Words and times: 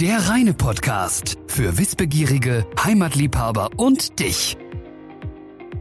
Der 0.00 0.28
reine 0.28 0.54
Podcast 0.54 1.38
für 1.46 1.78
Wissbegierige, 1.78 2.66
Heimatliebhaber 2.82 3.70
und 3.76 4.18
dich. 4.18 4.56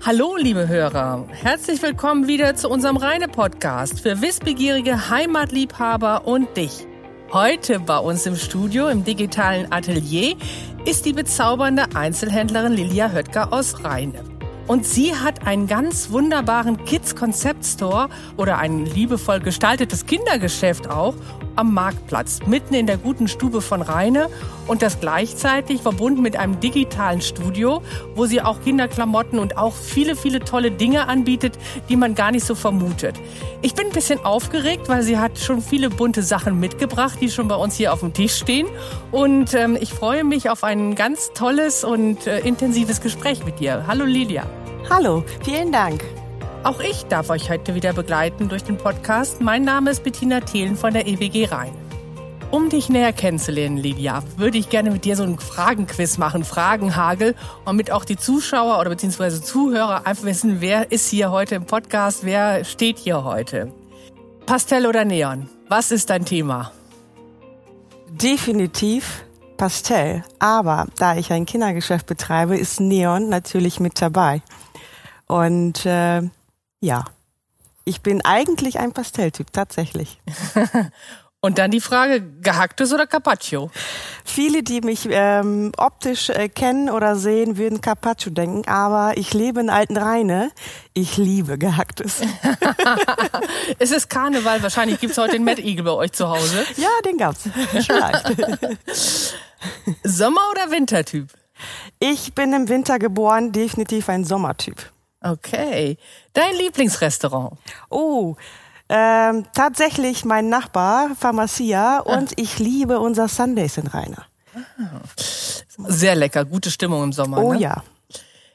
Hallo, 0.06 0.36
liebe 0.38 0.68
Hörer. 0.68 1.26
Herzlich 1.32 1.82
willkommen 1.82 2.28
wieder 2.28 2.56
zu 2.56 2.70
unserem 2.70 2.98
reine 2.98 3.28
Podcast 3.28 4.02
für 4.02 4.22
Wissbegierige, 4.22 5.10
Heimatliebhaber 5.10 6.28
und 6.28 6.56
dich. 6.56 6.86
Heute 7.32 7.80
bei 7.80 7.98
uns 7.98 8.28
im 8.28 8.36
Studio, 8.36 8.88
im 8.88 9.04
digitalen 9.04 9.72
Atelier, 9.72 10.36
ist 10.86 11.06
die 11.06 11.14
bezaubernde 11.14 11.96
Einzelhändlerin 11.96 12.74
Lilia 12.74 13.12
Höttger 13.12 13.52
aus 13.52 13.84
Rheine. 13.84 14.24
Und 14.68 14.86
sie 14.86 15.16
hat 15.16 15.48
einen 15.48 15.66
ganz 15.66 16.12
wunderbaren 16.12 16.86
Kids 16.86 17.16
Concept 17.16 17.66
Store 17.66 18.10
oder 18.38 18.60
ein 18.60 18.86
liebevoll 18.86 19.40
gestaltetes 19.40 20.06
Kindergeschäft 20.06 20.88
auch 20.88 21.16
am 21.56 21.74
Marktplatz, 21.74 22.40
mitten 22.46 22.74
in 22.74 22.88
der 22.88 22.98
guten 22.98 23.28
Stube 23.28 23.62
von 23.62 23.82
Rheine 23.82 24.30
und 24.68 24.82
das 24.82 25.00
gleichzeitig 25.00 25.82
verbunden 25.82 26.22
mit 26.22 26.36
einem 26.36 26.60
digitalen 26.60 27.22
Studio, 27.22 27.82
wo 28.16 28.26
sie 28.26 28.42
auch 28.42 28.62
Kinderklamotten 28.62 29.40
und 29.40 29.58
auch 29.58 29.74
viele, 29.74 30.16
viele 30.16 30.40
tolle 30.40 30.72
Dinge 30.72 31.08
anbietet, 31.08 31.58
die 31.90 31.96
man 31.96 32.16
gar 32.16 32.32
nicht 32.32 32.46
so 32.46 32.56
vermutet. 32.56 33.16
Ich 33.62 33.76
bin 33.76 33.88
ein 33.88 33.94
bisschen 33.94 34.24
aufgeregt, 34.24 34.90
weil 34.90 35.04
sie 35.04 35.18
hat 35.18 35.38
schon 35.38 35.62
viele 35.62 35.90
bunte 35.90 36.24
Sachen 36.24 36.60
mitgebracht, 36.60 37.18
die 37.22 37.30
schon 37.30 37.48
bei 37.48 37.56
uns 37.56 37.76
hier 37.76 37.94
auf 37.94 38.02
dem 38.02 38.14
Tisch 38.14 38.36
stehen. 38.36 38.68
Und 39.12 39.54
ähm, 39.54 39.78
ich 39.80 39.94
freue 39.94 40.24
mich 40.24 40.50
auf 40.50 40.64
ein 40.64 40.96
ganz 40.96 41.32
tolles 41.34 41.84
und 41.84 42.28
äh, 42.28 42.40
intensives 42.40 43.02
Gespräch 43.02 43.46
mit 43.46 43.60
dir. 43.60 43.86
Hallo 43.88 44.06
Lilia. 44.06 44.46
Hallo, 44.90 45.24
vielen 45.44 45.72
Dank. 45.72 46.04
Auch 46.64 46.80
ich 46.80 47.04
darf 47.08 47.30
euch 47.30 47.50
heute 47.50 47.76
wieder 47.76 47.92
begleiten 47.92 48.48
durch 48.48 48.64
den 48.64 48.78
Podcast. 48.78 49.42
Mein 49.42 49.66
Name 49.66 49.92
ist 49.92 50.02
Bettina 50.02 50.40
Thelen 50.40 50.78
von 50.78 50.94
der 50.94 51.06
EWG 51.08 51.52
Rhein. 51.52 51.74
Um 52.52 52.70
dich 52.70 52.88
näher 52.88 53.12
kennenzulernen, 53.12 53.76
Lydia, 53.76 54.24
würde 54.38 54.58
ich 54.58 54.70
gerne 54.70 54.90
mit 54.90 55.04
dir 55.04 55.18
so 55.18 55.24
einen 55.24 55.40
Fragenquiz 55.40 56.18
machen, 56.18 56.46
Fragenhagel, 56.46 57.36
damit 57.66 57.92
auch 57.92 58.06
die 58.06 58.16
Zuschauer 58.16 58.80
oder 58.80 58.92
beziehungsweise 58.92 59.42
Zuhörer 59.42 60.08
einfach 60.08 60.24
wissen, 60.24 60.62
wer 60.62 60.90
ist 60.90 61.10
hier 61.10 61.32
heute 61.32 61.56
im 61.56 61.66
Podcast, 61.66 62.24
wer 62.24 62.64
steht 62.64 62.98
hier 62.98 63.26
heute. 63.26 63.74
Pastell 64.46 64.88
oder 64.88 65.04
Neon? 65.04 65.50
Was 65.68 65.92
ist 65.92 66.12
dein 66.12 66.24
Thema? 66.24 66.72
Definitiv 68.10 69.26
Pastell. 69.58 70.24
Aber 70.40 70.88
da 70.98 71.18
ich 71.18 71.34
ein 71.34 71.46
Kindergeschäft 71.46 72.06
betreibe, 72.06 72.58
ist 72.58 72.80
Neon 72.80 73.28
natürlich 73.28 73.82
mit 73.82 74.02
dabei. 74.02 74.42
Und 75.28 75.86
äh, 75.86 76.22
ja, 76.84 77.06
ich 77.86 78.02
bin 78.02 78.24
eigentlich 78.26 78.80
ein 78.80 78.92
Pastelltyp, 78.92 79.52
tatsächlich. 79.54 80.20
Und 81.40 81.58
dann 81.58 81.72
die 81.72 81.82
Frage, 81.82 82.22
gehacktes 82.22 82.94
oder 82.94 83.06
Carpaccio? 83.06 83.70
Viele, 84.24 84.64
die 84.64 84.80
mich 84.80 85.08
ähm, 85.10 85.74
optisch 85.76 86.30
äh, 86.30 86.48
kennen 86.48 86.90
oder 86.90 87.18
sehen, 87.18 87.58
würden 87.58 87.82
Carpaccio 87.82 88.32
denken, 88.32 88.66
aber 88.70 89.18
ich 89.18 89.34
lebe 89.34 89.60
in 89.60 89.70
Alten 89.70 89.98
Rheine. 89.98 90.52
Ich 90.94 91.18
liebe 91.18 91.58
gehacktes. 91.58 92.22
es 93.80 93.92
ist 93.92 94.10
Karneval, 94.10 94.64
wahrscheinlich 94.64 95.02
gibt's 95.02 95.18
heute 95.18 95.34
den 95.34 95.44
Mad 95.44 95.62
Eagle 95.62 95.84
bei 95.84 95.92
euch 95.92 96.14
zu 96.14 96.30
Hause. 96.30 96.66
Ja, 96.78 96.90
den 97.06 97.18
gab's. 97.18 97.44
Vielleicht. 97.72 98.26
Sommer- 100.04 100.50
oder 100.52 100.72
Wintertyp? 100.72 101.28
Ich 102.00 102.34
bin 102.34 102.54
im 102.54 102.70
Winter 102.70 103.00
geboren, 103.00 103.52
definitiv 103.52 104.08
ein 104.08 104.24
Sommertyp. 104.24 104.94
Okay. 105.24 105.98
Dein 106.34 106.56
Lieblingsrestaurant? 106.56 107.58
Oh, 107.90 108.36
ähm, 108.90 109.46
tatsächlich 109.54 110.26
mein 110.26 110.50
Nachbar, 110.50 111.12
Pharmacia, 111.18 112.00
und 112.00 112.32
ah. 112.32 112.36
ich 112.36 112.60
liebe 112.60 113.00
unser 113.00 113.28
Sundays 113.28 113.78
in 113.78 113.88
Rainer. 113.88 114.26
Sehr 115.88 116.16
lecker, 116.16 116.46
gute 116.46 116.70
Stimmung 116.70 117.04
im 117.04 117.14
Sommer. 117.14 117.38
Oh 117.38 117.54
ne? 117.54 117.60
ja. 117.60 117.84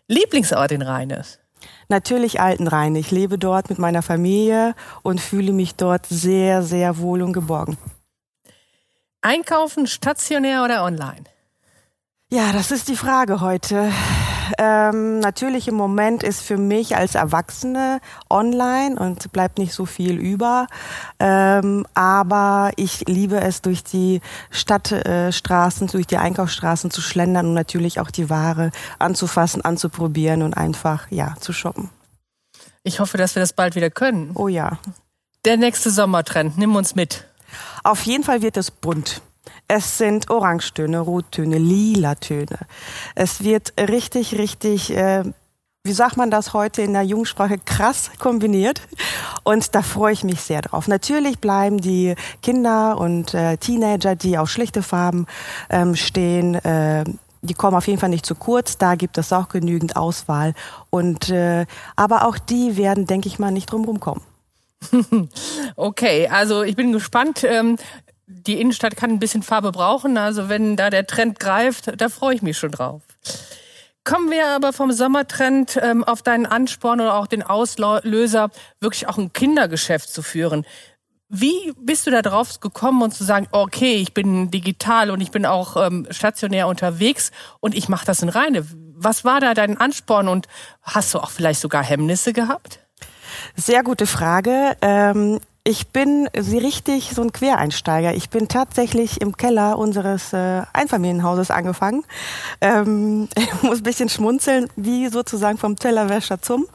Lieblingsort 0.06 0.73
in 0.73 0.83
Rheines? 0.83 1.39
Natürlich 1.89 2.40
Altenrhein. 2.40 2.95
Ich 2.95 3.11
lebe 3.11 3.39
dort 3.39 3.70
mit 3.70 3.79
meiner 3.79 4.02
Familie 4.02 4.74
und 5.02 5.20
fühle 5.20 5.52
mich 5.52 5.74
dort 5.74 6.06
sehr, 6.06 6.62
sehr 6.62 6.98
wohl 6.98 7.23
und 7.23 7.33
geborgen. 7.33 7.79
Einkaufen 9.23 9.86
stationär 9.86 10.62
oder 10.62 10.85
online? 10.85 11.24
Ja, 12.30 12.52
das 12.52 12.70
ist 12.70 12.89
die 12.89 12.96
Frage 12.96 13.40
heute. 13.40 13.90
Ähm, 14.59 15.20
natürlich 15.20 15.69
im 15.69 15.75
Moment 15.75 16.23
ist 16.23 16.41
für 16.41 16.57
mich 16.57 16.97
als 16.97 17.14
Erwachsene 17.14 18.01
online 18.31 18.98
und 18.98 19.33
bleibt 19.33 19.59
nicht 19.59 19.73
so 19.73 19.86
viel 19.86 20.19
über. 20.19 20.67
Ähm, 21.19 21.86
aber 21.95 22.70
ich 22.77 23.07
liebe 23.07 23.41
es, 23.41 23.63
durch 23.63 23.85
die 23.85 24.20
Stadtstraßen, 24.51 25.89
äh, 25.89 25.91
durch 25.91 26.07
die 26.07 26.17
Einkaufsstraßen 26.17 26.91
zu 26.91 27.01
schlendern 27.01 27.47
und 27.47 27.55
natürlich 27.55 28.01
auch 28.01 28.11
die 28.11 28.31
Ware 28.31 28.70
anzufassen, 28.98 29.63
anzuprobieren 29.64 30.42
und 30.42 30.55
einfach, 30.55 31.11
ja, 31.11 31.35
zu 31.41 31.53
shoppen. 31.53 31.91
Ich 32.83 33.01
hoffe, 33.01 33.19
dass 33.19 33.35
wir 33.35 33.41
das 33.41 33.53
bald 33.53 33.75
wieder 33.75 33.91
können. 33.91 34.30
Oh 34.35 34.48
ja. 34.48 34.79
Der 35.45 35.57
nächste 35.57 35.91
Sommertrend, 35.91 36.59
nimm 36.59 36.75
uns 36.75 36.95
mit. 36.95 37.27
Auf 37.85 38.03
jeden 38.03 38.25
Fall 38.25 38.42
wird 38.42 38.57
es 38.57 38.70
bunt. 38.70 39.23
Es 39.67 39.98
sind 39.98 40.31
Orangetöne, 40.31 41.01
Rottöne, 41.01 41.59
Lila-Töne. 41.59 42.59
Es 43.14 43.42
wird 43.42 43.73
richtig, 43.79 44.39
richtig, 44.39 44.91
äh, 44.97 45.25
wie 45.85 45.92
sagt 45.92 46.17
man 46.17 46.31
das 46.31 46.53
heute 46.53 46.83
in 46.83 46.92
der 46.92 47.03
Jungsprache, 47.03 47.59
krass 47.59 48.11
kombiniert. 48.19 48.83
Und 49.45 49.75
da 49.75 49.83
freue 49.83 50.13
ich 50.13 50.25
mich 50.25 50.41
sehr 50.41 50.63
drauf. 50.63 50.89
Natürlich 50.89 51.39
bleiben 51.39 51.79
die 51.79 52.14
Kinder 52.42 52.98
und 52.98 53.35
äh, 53.35 53.57
Teenager, 53.57 54.17
die 54.17 54.39
auf 54.39 54.51
schlichte 54.51 54.83
Farben 54.83 55.27
ähm, 55.70 55.97
stehen, 55.97 56.55
äh, 56.57 57.05
die 57.42 57.55
kommen 57.55 57.77
auf 57.77 57.86
jeden 57.86 58.01
Fall 58.01 58.09
nicht 58.09 58.27
zu 58.27 58.35
kurz. 58.35 58.79
Da 58.79 58.95
gibt 58.95 59.19
es 59.19 59.33
auch 59.33 59.48
genügend 59.48 59.97
Auswahl. 59.97 60.55
Und 60.91 61.30
äh, 61.30 61.67
aber 61.97 62.27
auch 62.27 62.39
die 62.39 62.77
werden, 62.77 63.07
denke 63.07 63.29
ich 63.29 63.39
mal, 63.39 63.51
nicht 63.51 63.70
drumherum 63.70 64.01
kommen. 64.01 64.23
Okay, 65.77 66.29
also 66.29 66.63
ich 66.63 66.77
bin 66.77 66.92
gespannt. 66.92 67.45
Die 68.30 68.61
Innenstadt 68.61 68.96
kann 68.96 69.11
ein 69.11 69.18
bisschen 69.18 69.42
Farbe 69.42 69.72
brauchen. 69.72 70.18
Also 70.18 70.48
wenn 70.48 70.77
da 70.77 70.90
der 70.90 71.06
Trend 71.06 71.40
greift, 71.40 72.00
da 72.00 72.08
freue 72.11 72.34
ich 72.34 72.42
mich 72.42 72.58
schon 72.58 72.70
drauf. 72.70 73.02
Kommen 74.05 74.30
wir 74.30 74.48
aber 74.48 74.72
vom 74.72 74.92
Sommertrend 74.92 75.78
ähm, 75.83 76.05
auf 76.05 76.22
deinen 76.22 76.46
Ansporn 76.46 77.00
oder 77.00 77.14
auch 77.14 77.27
den 77.27 77.42
Auslöser, 77.42 78.50
wirklich 78.80 79.08
auch 79.08 79.18
ein 79.18 79.33
Kindergeschäft 79.33 80.11
zu 80.11 80.22
führen. 80.22 80.64
Wie 81.30 81.72
bist 81.78 82.06
du 82.06 82.11
da 82.11 82.22
drauf 82.22 82.61
gekommen 82.61 83.02
und 83.02 83.12
zu 83.12 83.22
sagen, 83.24 83.48
okay, 83.52 83.96
ich 83.96 84.14
bin 84.14 84.50
digital 84.50 85.11
und 85.11 85.20
ich 85.20 85.30
bin 85.30 85.44
auch 85.44 85.77
ähm, 85.77 86.06
stationär 86.11 86.68
unterwegs 86.68 87.33
und 87.61 87.74
ich 87.74 87.90
mache 87.90 88.06
das 88.06 88.22
in 88.22 88.30
Reine? 88.30 88.67
Was 88.94 89.24
war 89.27 89.40
da 89.40 89.52
dein 89.52 89.77
Ansporn 89.77 90.28
und 90.28 90.48
hast 90.83 91.12
du 91.12 91.18
auch 91.18 91.30
vielleicht 91.30 91.61
sogar 91.61 91.83
Hemmnisse 91.84 92.33
gehabt? 92.33 92.80
Sehr 93.56 93.83
gute 93.83 94.06
Frage. 94.06 94.77
Ähm, 94.80 95.38
ich 95.68 95.89
bin 95.89 96.30
sie 96.34 96.56
richtig 96.56 97.11
so 97.14 97.20
ein 97.20 97.30
Quereinsteiger. 97.30 98.14
Ich 98.14 98.30
bin 98.30 98.48
tatsächlich 98.48 99.20
im 99.20 99.36
Keller 99.36 99.77
unseres 99.77 100.33
äh, 100.33 100.62
Einfamilienhauses 100.73 101.51
angefangen. 101.51 102.05
Ähm, 102.62 103.29
ich 103.36 103.62
muss 103.62 103.80
ein 103.80 103.83
bisschen 103.83 104.08
schmunzeln, 104.08 104.70
wie 104.77 105.08
sozusagen 105.08 105.58
vom 105.58 105.77
Tellerwäscher 105.77 106.40
zum. 106.40 106.67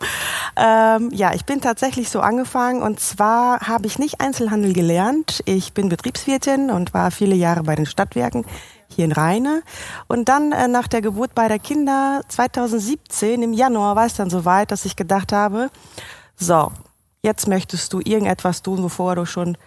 Ähm, 0.55 1.09
ja, 1.11 1.33
ich 1.33 1.43
bin 1.45 1.59
tatsächlich 1.59 2.11
so 2.11 2.19
angefangen 2.19 2.83
und 2.83 2.99
zwar 2.99 3.61
habe 3.61 3.87
ich 3.87 3.97
nicht 3.97 4.21
Einzelhandel 4.21 4.73
gelernt. 4.73 5.41
Ich 5.45 5.73
bin 5.73 5.89
Betriebswirtin 5.89 6.69
und 6.69 6.93
war 6.93 7.09
viele 7.09 7.33
Jahre 7.33 7.63
bei 7.63 7.75
den 7.75 7.87
Stadtwerken 7.87 8.45
hier 8.89 9.05
in 9.05 9.11
Rheine. 9.11 9.63
Und 10.07 10.29
dann 10.29 10.51
äh, 10.51 10.67
nach 10.67 10.87
der 10.87 11.01
Geburt 11.01 11.33
beider 11.33 11.57
Kinder 11.57 12.21
2017 12.27 13.41
im 13.41 13.53
Januar 13.53 13.95
war 13.95 14.05
es 14.05 14.13
dann 14.13 14.29
soweit, 14.29 14.69
dass 14.69 14.85
ich 14.85 14.95
gedacht 14.95 15.31
habe, 15.31 15.71
so, 16.35 16.71
jetzt 17.23 17.47
möchtest 17.47 17.91
du 17.93 17.99
irgendetwas 17.99 18.61
tun, 18.61 18.83
wovor 18.83 19.15
du 19.15 19.25
schon 19.25 19.57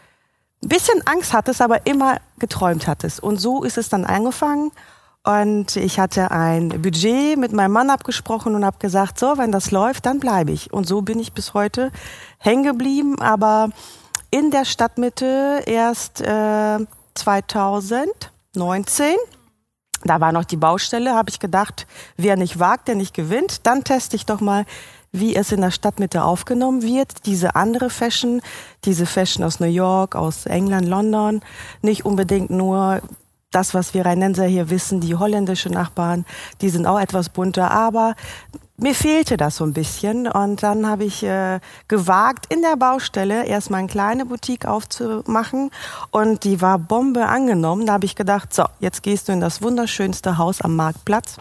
ein 0.62 0.68
bisschen 0.68 1.04
Angst 1.06 1.32
hattest, 1.32 1.60
aber 1.60 1.86
immer 1.86 2.18
geträumt 2.38 2.86
hattest. 2.86 3.20
Und 3.20 3.38
so 3.38 3.64
ist 3.64 3.78
es 3.78 3.88
dann 3.88 4.04
angefangen. 4.04 4.70
Und 5.24 5.74
ich 5.74 5.98
hatte 5.98 6.30
ein 6.30 6.68
Budget 6.80 7.36
mit 7.36 7.52
meinem 7.52 7.72
Mann 7.72 7.90
abgesprochen 7.90 8.54
und 8.54 8.64
habe 8.64 8.78
gesagt, 8.78 9.18
so, 9.18 9.38
wenn 9.38 9.50
das 9.50 9.72
läuft, 9.72 10.06
dann 10.06 10.20
bleibe 10.20 10.52
ich. 10.52 10.72
Und 10.72 10.86
so 10.86 11.02
bin 11.02 11.18
ich 11.18 11.32
bis 11.32 11.52
heute 11.52 11.90
hängen 12.38 12.62
geblieben, 12.62 13.20
aber 13.20 13.70
in 14.30 14.52
der 14.52 14.64
Stadtmitte 14.64 15.64
erst 15.66 16.20
äh, 16.20 16.78
2019. 17.14 19.16
Da 20.04 20.20
war 20.20 20.30
noch 20.30 20.44
die 20.44 20.56
Baustelle, 20.56 21.14
habe 21.14 21.30
ich 21.30 21.40
gedacht, 21.40 21.88
wer 22.16 22.36
nicht 22.36 22.60
wagt, 22.60 22.86
der 22.86 22.94
nicht 22.94 23.14
gewinnt. 23.14 23.66
Dann 23.66 23.82
teste 23.82 24.14
ich 24.14 24.26
doch 24.26 24.40
mal 24.40 24.64
wie 25.18 25.34
es 25.34 25.52
in 25.52 25.60
der 25.60 25.70
Stadtmitte 25.70 26.24
aufgenommen 26.24 26.82
wird. 26.82 27.26
Diese 27.26 27.56
andere 27.56 27.90
Fashion, 27.90 28.40
diese 28.84 29.06
Fashion 29.06 29.44
aus 29.44 29.60
New 29.60 29.66
York, 29.66 30.14
aus 30.14 30.46
England, 30.46 30.86
London, 30.86 31.40
nicht 31.82 32.04
unbedingt 32.04 32.50
nur 32.50 33.00
das, 33.50 33.74
was 33.74 33.94
wir 33.94 34.04
Rheinenser 34.04 34.44
hier 34.44 34.70
wissen, 34.70 35.00
die 35.00 35.14
holländischen 35.14 35.72
Nachbarn, 35.72 36.26
die 36.60 36.68
sind 36.68 36.86
auch 36.86 37.00
etwas 37.00 37.28
bunter, 37.30 37.70
aber 37.70 38.14
mir 38.78 38.94
fehlte 38.94 39.36
das 39.36 39.56
so 39.56 39.64
ein 39.64 39.72
bisschen 39.72 40.26
und 40.26 40.62
dann 40.62 40.86
habe 40.86 41.04
ich 41.04 41.22
äh, 41.22 41.60
gewagt, 41.88 42.52
in 42.52 42.62
der 42.62 42.76
Baustelle 42.76 43.46
erstmal 43.46 43.80
eine 43.80 43.88
kleine 43.88 44.26
Boutique 44.26 44.66
aufzumachen 44.66 45.70
und 46.10 46.44
die 46.44 46.60
war 46.60 46.78
Bombe 46.78 47.26
angenommen. 47.26 47.86
Da 47.86 47.94
habe 47.94 48.04
ich 48.04 48.16
gedacht, 48.16 48.52
so, 48.52 48.64
jetzt 48.80 49.02
gehst 49.02 49.28
du 49.28 49.32
in 49.32 49.40
das 49.40 49.62
wunderschönste 49.62 50.36
Haus 50.38 50.60
am 50.60 50.76
Marktplatz 50.76 51.36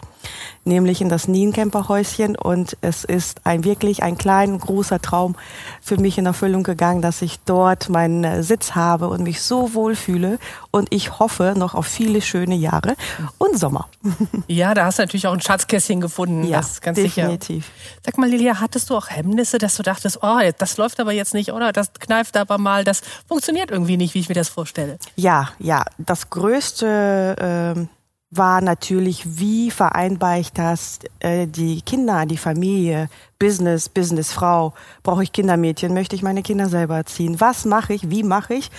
nämlich 0.64 1.00
in 1.00 1.08
das 1.08 1.28
Nienkämperhäuschen 1.28 2.36
und 2.36 2.76
es 2.80 3.04
ist 3.04 3.40
ein 3.44 3.64
wirklich 3.64 4.02
ein 4.02 4.18
kleiner, 4.18 4.58
großer 4.58 5.00
Traum 5.00 5.36
für 5.80 5.96
mich 5.96 6.18
in 6.18 6.26
Erfüllung 6.26 6.64
gegangen, 6.64 7.02
dass 7.02 7.22
ich 7.22 7.38
dort 7.40 7.88
meinen 7.88 8.24
äh, 8.24 8.42
Sitz 8.42 8.74
habe 8.74 9.08
und 9.08 9.22
mich 9.22 9.40
so 9.42 9.74
wohl 9.74 9.94
fühle 9.94 10.38
und 10.70 10.92
ich 10.92 11.18
hoffe 11.18 11.54
noch 11.56 11.74
auf 11.74 11.86
viele 11.86 12.20
schöne 12.20 12.56
Jahre 12.56 12.96
und 13.38 13.58
Sommer. 13.58 13.88
Ja, 14.48 14.74
da 14.74 14.86
hast 14.86 14.98
du 14.98 15.02
natürlich 15.02 15.26
auch 15.26 15.32
ein 15.32 15.40
Schatzkästchen 15.40 16.00
gefunden, 16.00 16.44
ja, 16.44 16.58
das 16.58 16.80
ganz 16.80 16.98
definitiv. 17.28 17.66
sicher. 17.66 18.00
Sag 18.04 18.18
mal, 18.18 18.28
Lilia, 18.28 18.60
hattest 18.60 18.90
du 18.90 18.96
auch 18.96 19.10
Hemmnisse, 19.10 19.58
dass 19.58 19.76
du 19.76 19.82
dachtest, 19.82 20.18
oh, 20.22 20.38
das 20.58 20.76
läuft 20.76 21.00
aber 21.00 21.12
jetzt 21.12 21.34
nicht, 21.34 21.52
oder? 21.52 21.72
Das 21.72 21.92
kneift 21.94 22.36
aber 22.36 22.58
mal, 22.58 22.84
das 22.84 23.02
funktioniert 23.28 23.70
irgendwie 23.70 23.96
nicht, 23.96 24.14
wie 24.14 24.20
ich 24.20 24.28
mir 24.28 24.34
das 24.34 24.48
vorstelle. 24.48 24.98
Ja, 25.16 25.50
ja, 25.58 25.84
das 25.98 26.30
größte 26.30 27.76
äh, 27.76 27.86
war 28.30 28.60
natürlich, 28.60 29.38
wie 29.38 29.70
vereinbar 29.70 30.38
ich 30.38 30.52
das, 30.52 30.98
äh, 31.20 31.46
die 31.46 31.82
Kinder, 31.82 32.26
die 32.26 32.36
Familie, 32.36 33.08
Business, 33.38 33.88
Businessfrau, 33.88 34.74
brauche 35.02 35.22
ich 35.22 35.32
Kindermädchen, 35.32 35.94
möchte 35.94 36.16
ich 36.16 36.22
meine 36.22 36.42
Kinder 36.42 36.68
selber 36.68 36.96
erziehen, 36.96 37.40
was 37.40 37.64
mache 37.64 37.94
ich, 37.94 38.10
wie 38.10 38.22
mache 38.22 38.54
ich. 38.54 38.70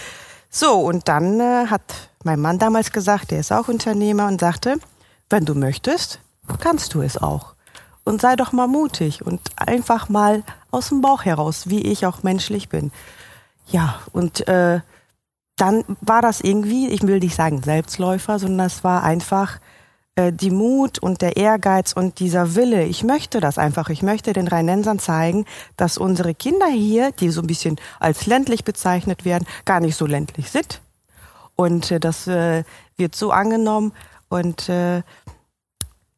So, 0.49 0.79
und 0.79 1.07
dann 1.07 1.39
äh, 1.39 1.67
hat 1.67 2.09
mein 2.23 2.39
Mann 2.39 2.59
damals 2.59 2.91
gesagt, 2.91 3.31
der 3.31 3.39
ist 3.39 3.51
auch 3.51 3.67
Unternehmer 3.67 4.27
und 4.27 4.39
sagte, 4.39 4.77
wenn 5.29 5.45
du 5.45 5.55
möchtest, 5.55 6.19
kannst 6.59 6.93
du 6.93 7.01
es 7.01 7.17
auch. 7.17 7.53
Und 8.07 8.21
sei 8.21 8.37
doch 8.37 8.53
mal 8.53 8.67
mutig 8.67 9.25
und 9.25 9.41
einfach 9.57 10.07
mal 10.07 10.43
aus 10.71 10.87
dem 10.87 11.01
Bauch 11.01 11.25
heraus, 11.25 11.67
wie 11.67 11.81
ich 11.81 12.05
auch 12.05 12.23
menschlich 12.23 12.69
bin. 12.69 12.91
Ja, 13.67 13.99
und 14.13 14.47
äh, 14.47 14.79
dann 15.57 15.83
war 15.99 16.21
das 16.21 16.39
irgendwie, 16.39 16.87
ich 16.87 17.05
will 17.05 17.19
nicht 17.19 17.35
sagen 17.35 17.61
Selbstläufer, 17.61 18.39
sondern 18.39 18.67
es 18.67 18.85
war 18.85 19.03
einfach 19.03 19.59
äh, 20.15 20.31
die 20.31 20.51
Mut 20.51 20.99
und 20.99 21.21
der 21.21 21.35
Ehrgeiz 21.35 21.91
und 21.91 22.21
dieser 22.21 22.55
Wille. 22.55 22.85
Ich 22.85 23.03
möchte 23.03 23.41
das 23.41 23.57
einfach. 23.57 23.89
Ich 23.89 24.03
möchte 24.03 24.31
den 24.31 24.47
Rheinensern 24.47 24.99
zeigen, 24.99 25.45
dass 25.75 25.97
unsere 25.97 26.33
Kinder 26.33 26.67
hier, 26.67 27.11
die 27.11 27.29
so 27.29 27.41
ein 27.41 27.47
bisschen 27.47 27.75
als 27.99 28.25
ländlich 28.25 28.63
bezeichnet 28.63 29.25
werden, 29.25 29.45
gar 29.65 29.81
nicht 29.81 29.97
so 29.97 30.05
ländlich 30.05 30.49
sind. 30.49 30.79
Und 31.57 31.91
äh, 31.91 31.99
das 31.99 32.25
äh, 32.27 32.63
wird 32.95 33.15
so 33.15 33.31
angenommen 33.31 33.91
und 34.29 34.69
äh, 34.69 35.01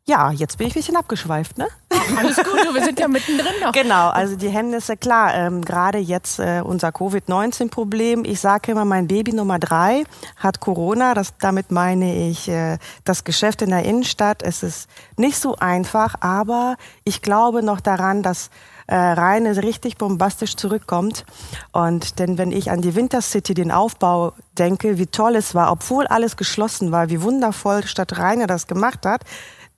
ja, 0.07 0.31
jetzt 0.31 0.57
bin 0.57 0.67
ich 0.67 0.73
ein 0.73 0.79
bisschen 0.79 0.95
abgeschweift, 0.95 1.57
ne? 1.57 1.67
Alles 2.17 2.37
gut, 2.37 2.73
wir 2.73 2.83
sind 2.83 2.99
ja 2.99 3.07
mittendrin 3.07 3.53
noch. 3.61 3.71
Genau, 3.71 4.09
also 4.09 4.35
die 4.35 4.49
Hemmnisse, 4.49 4.97
klar, 4.97 5.33
ähm, 5.33 5.63
gerade 5.63 5.97
jetzt 5.97 6.39
äh, 6.39 6.61
unser 6.63 6.91
Covid-19-Problem. 6.91 8.23
Ich 8.25 8.39
sage 8.39 8.71
immer, 8.71 8.85
mein 8.85 9.07
Baby 9.07 9.33
Nummer 9.33 9.59
drei 9.59 10.03
hat 10.37 10.59
Corona. 10.59 11.13
Das, 11.13 11.33
damit 11.39 11.71
meine 11.71 12.29
ich 12.29 12.47
äh, 12.47 12.77
das 13.03 13.23
Geschäft 13.23 13.61
in 13.61 13.69
der 13.69 13.83
Innenstadt. 13.83 14.43
Es 14.43 14.63
ist 14.63 14.89
nicht 15.17 15.37
so 15.37 15.55
einfach, 15.55 16.15
aber 16.19 16.75
ich 17.03 17.21
glaube 17.21 17.63
noch 17.63 17.79
daran, 17.79 18.23
dass 18.23 18.49
äh, 18.89 18.95
Rheine 18.95 19.55
richtig 19.61 19.97
bombastisch 19.97 20.55
zurückkommt. 20.55 21.25
Und 21.71 22.19
denn 22.19 22.37
wenn 22.37 22.51
ich 22.51 22.71
an 22.71 22.81
die 22.81 22.95
Winter 22.95 23.21
City, 23.21 23.53
den 23.53 23.71
Aufbau 23.71 24.33
denke, 24.57 24.97
wie 24.97 25.05
toll 25.05 25.35
es 25.35 25.53
war, 25.53 25.71
obwohl 25.71 26.07
alles 26.07 26.37
geschlossen 26.37 26.91
war, 26.91 27.09
wie 27.09 27.21
wundervoll 27.21 27.85
Stadt 27.85 28.17
Rheine 28.17 28.47
das 28.47 28.65
gemacht 28.65 29.05
hat, 29.05 29.21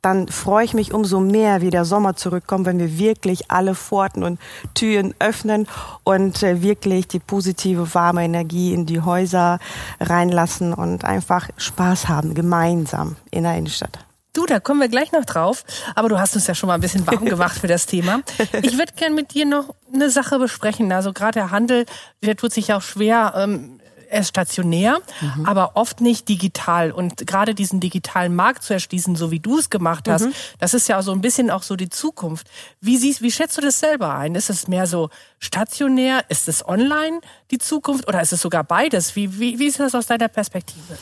dann 0.01 0.27
freue 0.27 0.65
ich 0.65 0.74
mich 0.74 0.94
umso 0.94 1.19
mehr, 1.19 1.62
wie 1.62 1.69
der 1.69 1.86
Sommer 1.86 2.15
zurückkommt, 2.15 2.65
wenn 2.65 2.80
wir 2.80 2.98
wirklich 2.98 3.51
alle 3.51 3.75
Pforten 3.75 4.24
und 4.24 4.39
Türen 4.74 5.13
öffnen 5.19 5.68
und 6.03 6.42
äh, 6.44 6.62
wirklich 6.62 7.07
die 7.07 7.19
positive, 7.19 7.94
warme 7.94 8.24
Energie 8.24 8.74
in 8.74 8.86
die 8.86 9.01
Häuser 9.01 9.59
reinlassen 10.00 10.74
und 10.74 11.06
einfach 11.06 11.50
Spaß 11.57 12.07
haben, 12.07 12.33
gemeinsam 12.33 13.15
in 13.30 13.44
der 13.44 13.56
Innenstadt. 13.56 14.00
Du, 14.33 14.45
da 14.45 14.62
kommen 14.62 14.80
wir 14.80 14.88
gleich 14.88 15.12
noch 15.12 15.25
drauf, 15.25 15.65
aber 15.94 16.07
du 16.07 16.18
hast 16.18 16.36
uns 16.36 16.48
ja 16.48 16.56
schon 16.56 16.68
mal 16.68 16.75
ein 16.75 16.81
bisschen 16.81 17.06
warm 17.06 17.25
gemacht 17.25 17.59
für 17.59 17.68
das 17.68 17.86
Thema. 17.86 18.21
Ich 18.62 18.77
würde 18.77 18.94
gern 18.95 19.13
mit 19.13 19.33
dir 19.33 19.45
noch 19.45 19.75
eine 19.94 20.09
Sache 20.09 20.39
besprechen. 20.39 20.92
Also 20.92 21.12
gerade 21.12 21.33
der 21.33 21.51
Handel, 21.51 21.86
der 22.24 22.38
tut 22.38 22.53
sich 22.53 22.71
auch 22.74 22.81
schwer, 22.81 23.33
ähm, 23.36 23.81
ist 24.19 24.30
stationär, 24.30 25.00
mhm. 25.22 25.46
aber 25.46 25.72
oft 25.75 26.02
nicht 26.02 26.28
digital. 26.28 26.92
Und 26.92 27.25
gerade 27.28 27.56
diesen 27.56 27.80
digitalen 27.80 28.36
Markt 28.36 28.63
zu 28.63 28.74
erschließen, 28.74 29.16
so 29.16 29.31
wie 29.31 29.40
du 29.40 29.58
es 29.58 29.69
gemacht 29.69 30.08
hast, 30.08 30.25
mhm. 30.25 30.34
das 30.60 30.74
ist 30.74 30.88
ja 30.88 31.02
so 31.02 31.12
ein 31.12 31.22
bisschen 31.22 31.50
auch 31.50 31.63
so 31.63 31.75
die 31.75 31.90
Zukunft. 31.90 32.48
Wie 32.80 32.98
siehst, 32.98 33.22
wie 33.22 33.31
schätzt 33.31 33.58
du 33.58 33.62
das 33.62 33.80
selber 33.80 34.16
ein? 34.16 34.36
Ist 34.36 34.50
es 34.50 34.68
mehr 34.68 34.88
so 34.88 35.10
stationär? 35.40 36.24
Ist 36.30 36.48
es 36.48 36.68
online 36.68 37.22
die 37.52 37.58
Zukunft 37.58 38.08
oder 38.08 38.22
ist 38.22 38.34
es 38.34 38.42
sogar 38.42 38.63
beides? 38.63 39.16
Wie, 39.16 39.40
wie, 39.40 39.60
wie 39.60 39.68
ist 39.68 39.80
das 39.80 39.96
aus 39.96 40.08
deiner 40.08 40.28
Perspektive? 40.28 40.98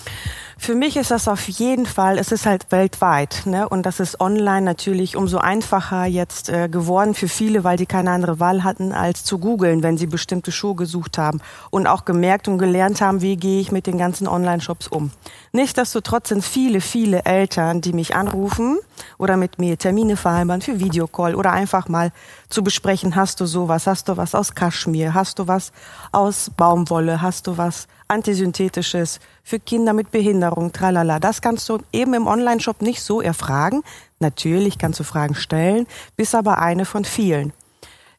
Für 0.61 0.75
mich 0.75 0.97
ist 0.97 1.09
das 1.09 1.29
auf 1.29 1.47
jeden 1.47 1.85
Fall, 1.85 2.17
es 2.17 2.33
ist 2.33 2.45
halt 2.45 2.69
weltweit. 2.69 3.43
Ne? 3.45 3.67
Und 3.67 3.85
das 3.85 4.01
ist 4.01 4.19
online 4.19 4.61
natürlich 4.61 5.15
umso 5.15 5.37
einfacher 5.37 6.05
jetzt 6.05 6.49
äh, 6.49 6.67
geworden 6.67 7.15
für 7.15 7.29
viele, 7.29 7.63
weil 7.63 7.77
die 7.77 7.85
keine 7.85 8.11
andere 8.11 8.41
Wahl 8.41 8.65
hatten, 8.65 8.91
als 8.91 9.23
zu 9.23 9.39
googeln, 9.39 9.83
wenn 9.83 9.97
sie 9.97 10.05
bestimmte 10.05 10.51
Schuhe 10.51 10.75
gesucht 10.75 11.17
haben. 11.17 11.39
Und 11.69 11.87
auch 11.87 12.03
gemerkt 12.03 12.49
und 12.49 12.57
gelernt 12.57 12.99
haben, 12.99 13.21
wie 13.21 13.37
gehe 13.37 13.61
ich 13.61 13.71
mit 13.71 13.87
den 13.87 13.97
ganzen 13.97 14.27
Online-Shops 14.27 14.89
um. 14.89 15.11
Nichtsdestotrotz 15.51 16.29
sind 16.29 16.43
viele, 16.43 16.79
viele 16.79 17.25
Eltern, 17.25 17.81
die 17.81 17.93
mich 17.93 18.15
anrufen 18.15 18.77
oder 19.17 19.35
mit 19.35 19.57
mir 19.57 19.77
Termine 19.77 20.15
vereinbaren 20.15 20.61
für 20.61 20.79
Videocall 20.79 21.33
oder 21.33 21.51
einfach 21.51 21.87
mal 21.87 22.11
zu 22.49 22.63
besprechen, 22.63 23.15
hast 23.15 23.39
du 23.39 23.45
sowas, 23.45 23.87
hast 23.87 24.09
du 24.09 24.17
was 24.17 24.35
aus 24.35 24.53
Kaschmir, 24.53 25.13
hast 25.15 25.39
du 25.39 25.47
was 25.47 25.71
aus 26.11 26.51
Baumwolle, 26.55 27.21
hast 27.21 27.47
du 27.47 27.57
was 27.57 27.87
Antisynthetisches 28.07 29.19
für 29.43 29.59
Kinder 29.59 29.93
mit 29.93 30.11
Behinderung, 30.11 30.71
tralala. 30.71 31.19
Das 31.19 31.41
kannst 31.41 31.69
du 31.69 31.79
eben 31.91 32.13
im 32.13 32.27
Online-Shop 32.27 32.81
nicht 32.81 33.01
so 33.01 33.21
erfragen. 33.21 33.83
Natürlich 34.19 34.77
kannst 34.77 34.99
du 34.99 35.03
Fragen 35.03 35.35
stellen, 35.35 35.87
bist 36.15 36.35
aber 36.35 36.59
eine 36.59 36.85
von 36.85 37.05
vielen. 37.05 37.53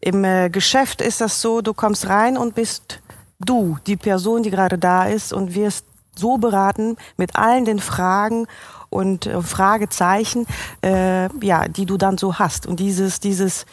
Im 0.01 0.25
äh, 0.25 0.49
Geschäft 0.49 1.01
ist 1.01 1.21
das 1.21 1.41
so, 1.41 1.61
du 1.61 1.75
kommst 1.75 2.09
rein 2.09 2.39
und 2.39 2.55
bist 2.55 3.01
du, 3.39 3.79
die 3.87 3.97
Person, 3.97 4.43
die 4.43 4.51
gerade 4.51 4.79
da 4.79 5.05
ist 5.05 5.33
und 5.33 5.55
wirst 5.55 5.85
so 6.21 6.39
beraten 6.39 6.97
mit 7.17 7.37
allen 7.37 7.65
den 7.65 7.81
Fragen 7.81 8.47
und 8.91 9.27
äh, 9.27 9.43
Fragezeichen, 9.43 10.47
äh, 10.85 11.29
ja, 11.45 11.69
die 11.69 11.87
du 11.87 11.97
dann 11.97 12.19
so 12.19 12.39
hast. 12.39 12.67
Und 12.67 12.81
dieses, 12.81 13.21
dieses 13.21 13.67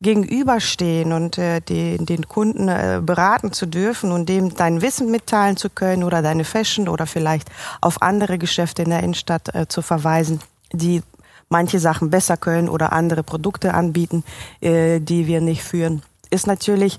gegenüberstehen 0.00 1.12
und 1.12 1.38
äh, 1.38 1.60
den, 1.60 2.04
den 2.04 2.28
Kunden 2.28 2.68
äh, 2.68 3.00
beraten 3.02 3.52
zu 3.52 3.66
dürfen 3.66 4.12
und 4.12 4.28
dem 4.28 4.54
dein 4.54 4.82
Wissen 4.82 5.10
mitteilen 5.10 5.56
zu 5.56 5.70
können 5.70 6.04
oder 6.04 6.20
deine 6.20 6.44
Fashion 6.44 6.88
oder 6.88 7.06
vielleicht 7.06 7.48
auf 7.80 8.02
andere 8.02 8.36
Geschäfte 8.36 8.82
in 8.82 8.90
der 8.90 9.02
Innenstadt 9.02 9.54
äh, 9.54 9.66
zu 9.68 9.80
verweisen, 9.80 10.40
die 10.72 11.02
manche 11.48 11.78
Sachen 11.78 12.10
besser 12.10 12.36
können 12.36 12.68
oder 12.68 12.92
andere 12.92 13.22
Produkte 13.22 13.72
anbieten, 13.72 14.22
äh, 14.60 15.00
die 15.00 15.26
wir 15.26 15.40
nicht 15.40 15.62
führen, 15.62 16.02
ist 16.30 16.46
natürlich 16.46 16.98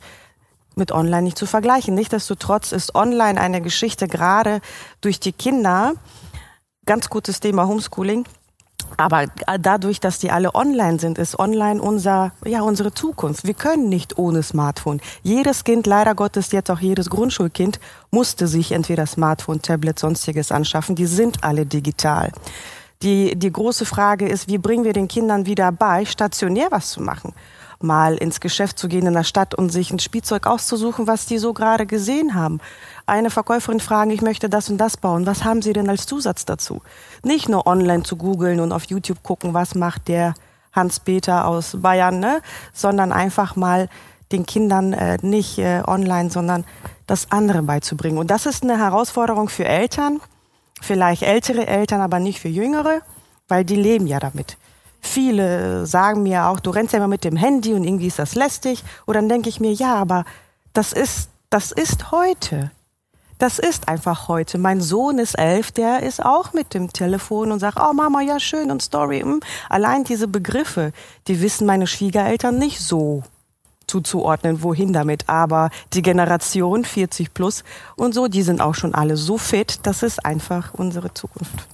mit 0.77 0.91
Online 0.91 1.23
nicht 1.23 1.37
zu 1.37 1.45
vergleichen. 1.45 1.95
Nichtsdestotrotz 1.95 2.71
ist 2.71 2.95
Online 2.95 3.39
eine 3.39 3.61
Geschichte 3.61 4.07
gerade 4.07 4.61
durch 5.01 5.19
die 5.19 5.33
Kinder, 5.33 5.93
ganz 6.85 7.09
gutes 7.09 7.39
Thema 7.39 7.67
Homeschooling, 7.67 8.25
aber 8.95 9.25
dadurch, 9.59 9.99
dass 9.99 10.19
die 10.19 10.31
alle 10.31 10.55
online 10.55 10.99
sind, 10.99 11.17
ist 11.17 11.37
online 11.37 11.81
unser, 11.81 12.31
ja, 12.45 12.61
unsere 12.61 12.93
Zukunft. 12.93 13.45
Wir 13.45 13.53
können 13.53 13.89
nicht 13.89 14.17
ohne 14.17 14.41
Smartphone. 14.43 15.01
Jedes 15.23 15.63
Kind, 15.63 15.85
leider 15.85 16.15
Gottes 16.15 16.51
jetzt 16.51 16.71
auch 16.71 16.79
jedes 16.79 17.09
Grundschulkind, 17.09 17.79
musste 18.11 18.47
sich 18.47 18.71
entweder 18.71 19.05
Smartphone, 19.05 19.61
Tablet, 19.61 19.99
sonstiges 19.99 20.51
anschaffen. 20.51 20.95
Die 20.95 21.05
sind 21.05 21.43
alle 21.43 21.65
digital. 21.65 22.31
Die, 23.03 23.35
die 23.37 23.51
große 23.51 23.85
Frage 23.85 24.27
ist, 24.27 24.47
wie 24.47 24.57
bringen 24.57 24.83
wir 24.83 24.93
den 24.93 25.07
Kindern 25.07 25.45
wieder 25.45 25.71
bei, 25.71 26.05
stationär 26.05 26.67
was 26.71 26.89
zu 26.89 27.01
machen? 27.01 27.33
Mal 27.79 28.15
ins 28.15 28.39
Geschäft 28.39 28.79
zu 28.79 28.87
gehen 28.87 29.05
in 29.05 29.13
der 29.13 29.23
Stadt 29.23 29.53
und 29.53 29.69
sich 29.69 29.91
ein 29.91 29.99
Spielzeug 29.99 30.47
auszusuchen, 30.47 31.07
was 31.07 31.25
die 31.25 31.37
so 31.37 31.53
gerade 31.53 31.85
gesehen 31.85 32.33
haben 32.33 32.59
eine 33.07 33.29
Verkäuferin 33.29 33.79
fragen, 33.79 34.11
ich 34.11 34.21
möchte 34.21 34.49
das 34.49 34.69
und 34.69 34.77
das 34.77 34.97
bauen. 34.97 35.25
Was 35.25 35.43
haben 35.43 35.61
Sie 35.61 35.73
denn 35.73 35.89
als 35.89 36.05
Zusatz 36.05 36.45
dazu? 36.45 36.81
Nicht 37.23 37.49
nur 37.49 37.65
online 37.65 38.03
zu 38.03 38.17
googeln 38.17 38.59
und 38.59 38.71
auf 38.71 38.83
YouTube 38.83 39.23
gucken, 39.23 39.53
was 39.53 39.73
macht 39.73 40.09
der 40.09 40.35
Hans-Peter 40.73 41.47
aus 41.47 41.77
Bayern, 41.81 42.19
ne? 42.19 42.41
sondern 42.73 43.11
einfach 43.11 43.55
mal 43.55 43.89
den 44.33 44.45
Kindern 44.45 44.91
äh, 44.91 45.17
nicht 45.21 45.57
äh, 45.57 45.81
online, 45.87 46.29
sondern 46.29 46.65
das 47.07 47.31
andere 47.31 47.63
beizubringen. 47.63 48.17
Und 48.17 48.29
das 48.29 48.45
ist 48.45 48.63
eine 48.63 48.77
Herausforderung 48.77 49.47
für 49.47 49.63
Eltern, 49.63 50.19
vielleicht 50.81 51.23
ältere 51.23 51.65
Eltern, 51.65 52.01
aber 52.01 52.19
nicht 52.19 52.41
für 52.41 52.49
jüngere, 52.49 52.99
weil 53.47 53.63
die 53.63 53.77
leben 53.77 54.05
ja 54.05 54.19
damit. 54.19 54.57
Viele 54.99 55.85
sagen 55.85 56.23
mir 56.23 56.47
auch, 56.47 56.59
du 56.59 56.69
rennst 56.69 56.93
ja 56.93 56.97
immer 56.97 57.07
mit 57.07 57.23
dem 57.23 57.35
Handy 57.35 57.73
und 57.73 57.83
irgendwie 57.83 58.07
ist 58.07 58.19
das 58.19 58.35
lästig. 58.35 58.83
Und 59.05 59.15
dann 59.15 59.29
denke 59.29 59.49
ich 59.49 59.59
mir, 59.59 59.71
ja, 59.71 59.95
aber 59.95 60.25
das 60.73 60.93
ist, 60.93 61.29
das 61.49 61.71
ist 61.71 62.11
heute 62.11 62.71
das 63.37 63.59
ist 63.59 63.87
einfach 63.87 64.27
heute. 64.27 64.57
Mein 64.57 64.81
Sohn 64.81 65.19
ist 65.19 65.35
elf, 65.35 65.71
der 65.71 66.01
ist 66.03 66.23
auch 66.23 66.53
mit 66.53 66.73
dem 66.73 66.91
Telefon 66.91 67.51
und 67.51 67.59
sagt, 67.59 67.77
oh 67.79 67.93
Mama, 67.93 68.21
ja 68.21 68.39
schön 68.39 68.71
und 68.71 68.81
Story. 68.81 69.21
Hm. 69.21 69.39
Allein 69.69 70.03
diese 70.03 70.27
Begriffe, 70.27 70.91
die 71.27 71.41
wissen 71.41 71.67
meine 71.67 71.87
Schwiegereltern 71.87 72.57
nicht 72.57 72.79
so 72.79 73.23
zuzuordnen, 73.85 74.63
wohin 74.63 74.91
damit. 74.91 75.29
Aber 75.29 75.69
die 75.93 76.01
Generation 76.01 76.83
40 76.83 77.33
plus 77.33 77.63
und 77.95 78.13
so, 78.13 78.27
die 78.27 78.41
sind 78.41 78.59
auch 78.59 78.75
schon 78.75 78.95
alle 78.95 79.17
so 79.17 79.37
fit, 79.37 79.79
das 79.83 80.03
ist 80.03 80.25
einfach 80.25 80.73
unsere 80.73 81.13
Zukunft. 81.13 81.67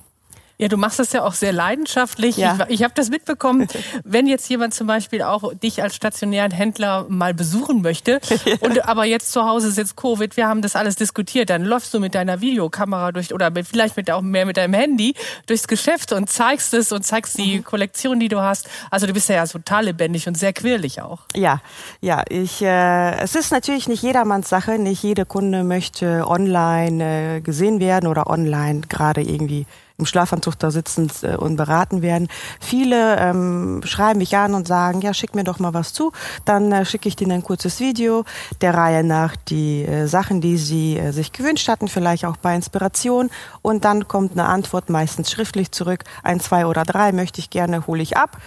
Ja, 0.63 0.69
du 0.69 0.77
machst 0.77 0.97
das 0.97 1.11
ja 1.11 1.25
auch 1.25 1.33
sehr 1.33 1.51
leidenschaftlich. 1.51 2.37
Ja. 2.37 2.57
Ich, 2.69 2.75
ich 2.75 2.83
habe 2.83 2.93
das 2.95 3.09
mitbekommen. 3.09 3.67
Wenn 4.05 4.27
jetzt 4.27 4.47
jemand 4.47 4.73
zum 4.73 4.87
Beispiel 4.87 5.21
auch 5.21 5.53
dich 5.55 5.83
als 5.83 5.93
stationären 5.93 6.53
Händler 6.53 7.05
mal 7.09 7.33
besuchen 7.33 7.81
möchte 7.81 8.21
ja. 8.45 8.55
und 8.61 8.87
aber 8.87 9.03
jetzt 9.03 9.33
zu 9.33 9.43
Hause 9.43 9.71
sitzt 9.71 9.97
Covid, 9.97 10.37
wir 10.37 10.47
haben 10.47 10.61
das 10.61 10.77
alles 10.77 10.95
diskutiert, 10.95 11.49
dann 11.49 11.65
läufst 11.65 11.93
du 11.93 11.99
mit 11.99 12.15
deiner 12.15 12.39
Videokamera 12.39 13.11
durch 13.11 13.33
oder 13.33 13.51
vielleicht 13.69 13.97
mit 13.97 14.09
auch 14.09 14.21
mehr 14.21 14.45
mit 14.45 14.55
deinem 14.55 14.73
Handy 14.73 15.15
durchs 15.47 15.67
Geschäft 15.67 16.13
und 16.13 16.29
zeigst 16.29 16.73
es 16.73 16.93
und 16.93 17.03
zeigst 17.03 17.37
die 17.37 17.57
mhm. 17.57 17.65
Kollektion, 17.65 18.21
die 18.21 18.29
du 18.29 18.39
hast. 18.39 18.69
Also 18.89 19.05
du 19.05 19.11
bist 19.11 19.27
ja 19.27 19.45
total 19.45 19.83
lebendig 19.83 20.29
und 20.29 20.37
sehr 20.37 20.53
quirlig 20.53 21.01
auch. 21.01 21.23
Ja, 21.35 21.59
ja, 21.99 22.23
ich 22.29 22.61
äh, 22.61 23.17
es 23.17 23.35
ist 23.35 23.51
natürlich 23.51 23.89
nicht 23.89 24.01
jedermanns 24.01 24.47
Sache, 24.47 24.79
nicht 24.79 25.03
jeder 25.03 25.25
Kunde 25.25 25.65
möchte 25.65 26.25
online 26.25 27.03
äh, 27.35 27.41
gesehen 27.41 27.81
werden 27.81 28.07
oder 28.07 28.27
online 28.27 28.79
gerade 28.87 29.19
irgendwie 29.19 29.65
im 29.97 30.05
Schlafanzug 30.05 30.57
da 30.57 30.71
sitzen 30.71 31.11
äh, 31.21 31.35
und 31.35 31.55
beraten 31.55 32.01
werden. 32.01 32.27
Viele 32.59 33.17
ähm, 33.17 33.81
schreiben 33.85 34.19
mich 34.19 34.35
an 34.35 34.53
und 34.53 34.67
sagen, 34.67 35.01
ja, 35.01 35.13
schick 35.13 35.35
mir 35.35 35.43
doch 35.43 35.59
mal 35.59 35.73
was 35.73 35.93
zu. 35.93 36.11
Dann 36.45 36.71
äh, 36.71 36.85
schicke 36.85 37.07
ich 37.07 37.15
denen 37.15 37.31
ein 37.31 37.43
kurzes 37.43 37.79
Video 37.79 38.25
der 38.61 38.73
Reihe 38.73 39.03
nach 39.03 39.35
die 39.35 39.85
äh, 39.85 40.07
Sachen, 40.07 40.41
die 40.41 40.57
sie 40.57 40.97
äh, 40.97 41.11
sich 41.11 41.31
gewünscht 41.31 41.67
hatten, 41.67 41.87
vielleicht 41.87 42.25
auch 42.25 42.37
bei 42.37 42.55
Inspiration. 42.55 43.29
Und 43.61 43.85
dann 43.85 44.07
kommt 44.07 44.33
eine 44.33 44.45
Antwort 44.45 44.89
meistens 44.89 45.31
schriftlich 45.31 45.71
zurück. 45.71 46.03
Ein, 46.23 46.39
zwei 46.39 46.65
oder 46.65 46.83
drei 46.83 47.11
möchte 47.11 47.39
ich 47.39 47.49
gerne, 47.49 47.85
hole 47.85 48.01
ich 48.01 48.17
ab. 48.17 48.37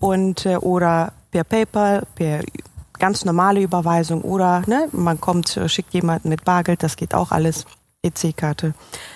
Und 0.00 0.46
äh, 0.46 0.56
oder 0.56 1.12
per 1.30 1.44
PayPal, 1.44 2.06
per 2.14 2.42
ganz 2.98 3.24
normale 3.24 3.60
Überweisung 3.60 4.22
oder 4.22 4.62
ne, 4.66 4.88
man 4.92 5.20
kommt, 5.20 5.56
äh, 5.56 5.68
schickt 5.68 5.94
jemanden 5.94 6.28
mit 6.28 6.44
Bargeld, 6.44 6.82
das 6.82 6.96
geht 6.96 7.14
auch 7.14 7.30
alles. 7.30 7.64
EC-Karte. 8.02 8.74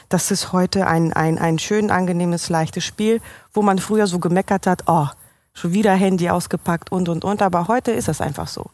Das 0.08 0.30
ist 0.30 0.52
heute 0.52 0.86
ein, 0.86 1.12
ein, 1.12 1.38
ein 1.38 1.58
schön 1.58 1.90
angenehmes, 1.90 2.48
leichtes 2.48 2.84
Spiel, 2.84 3.20
wo 3.52 3.62
man 3.62 3.78
früher 3.78 4.06
so 4.06 4.18
gemeckert 4.18 4.66
hat, 4.66 4.84
oh, 4.86 5.06
schon 5.54 5.72
wieder 5.72 5.92
Handy 5.92 6.30
ausgepackt 6.30 6.90
und, 6.90 7.08
und, 7.08 7.24
und. 7.24 7.42
Aber 7.42 7.68
heute 7.68 7.92
ist 7.92 8.08
es 8.08 8.20
einfach 8.20 8.48
so. 8.48 8.70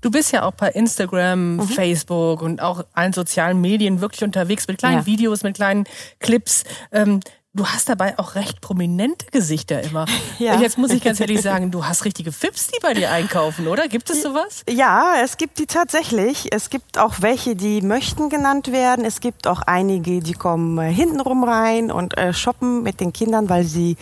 Du 0.00 0.10
bist 0.10 0.32
ja 0.32 0.44
auch 0.44 0.52
bei 0.52 0.68
Instagram, 0.68 1.56
mhm. 1.56 1.62
Facebook 1.62 2.42
und 2.42 2.62
auch 2.62 2.84
allen 2.92 3.12
sozialen 3.12 3.60
Medien 3.60 4.00
wirklich 4.00 4.22
unterwegs 4.22 4.68
mit 4.68 4.78
kleinen 4.78 5.00
ja. 5.00 5.06
Videos, 5.06 5.42
mit 5.42 5.56
kleinen 5.56 5.84
Clips. 6.20 6.62
Ähm, 6.92 7.20
Du 7.58 7.66
hast 7.66 7.88
dabei 7.88 8.16
auch 8.20 8.36
recht 8.36 8.60
prominente 8.60 9.26
Gesichter 9.32 9.82
immer. 9.82 10.06
Ja. 10.38 10.60
Jetzt 10.60 10.78
muss 10.78 10.92
ich 10.92 11.02
ganz 11.02 11.18
ehrlich 11.18 11.42
sagen, 11.42 11.72
du 11.72 11.84
hast 11.84 12.04
richtige 12.04 12.30
Fips, 12.30 12.68
die 12.68 12.78
bei 12.80 12.94
dir 12.94 13.10
einkaufen, 13.10 13.66
oder? 13.66 13.88
Gibt 13.88 14.08
es 14.08 14.22
sowas? 14.22 14.62
Ja, 14.70 15.14
es 15.24 15.36
gibt 15.36 15.58
die 15.58 15.66
tatsächlich. 15.66 16.52
Es 16.52 16.70
gibt 16.70 16.96
auch 16.96 17.14
welche, 17.22 17.56
die 17.56 17.80
möchten 17.80 18.28
genannt 18.28 18.70
werden. 18.70 19.04
Es 19.04 19.18
gibt 19.18 19.48
auch 19.48 19.62
einige, 19.62 20.20
die 20.20 20.34
kommen 20.34 20.78
äh, 20.78 20.92
hintenrum 20.92 21.42
rein 21.42 21.90
und 21.90 22.16
äh, 22.16 22.32
shoppen 22.32 22.84
mit 22.84 23.00
den 23.00 23.12
Kindern, 23.12 23.48
weil 23.48 23.64
sie 23.64 23.96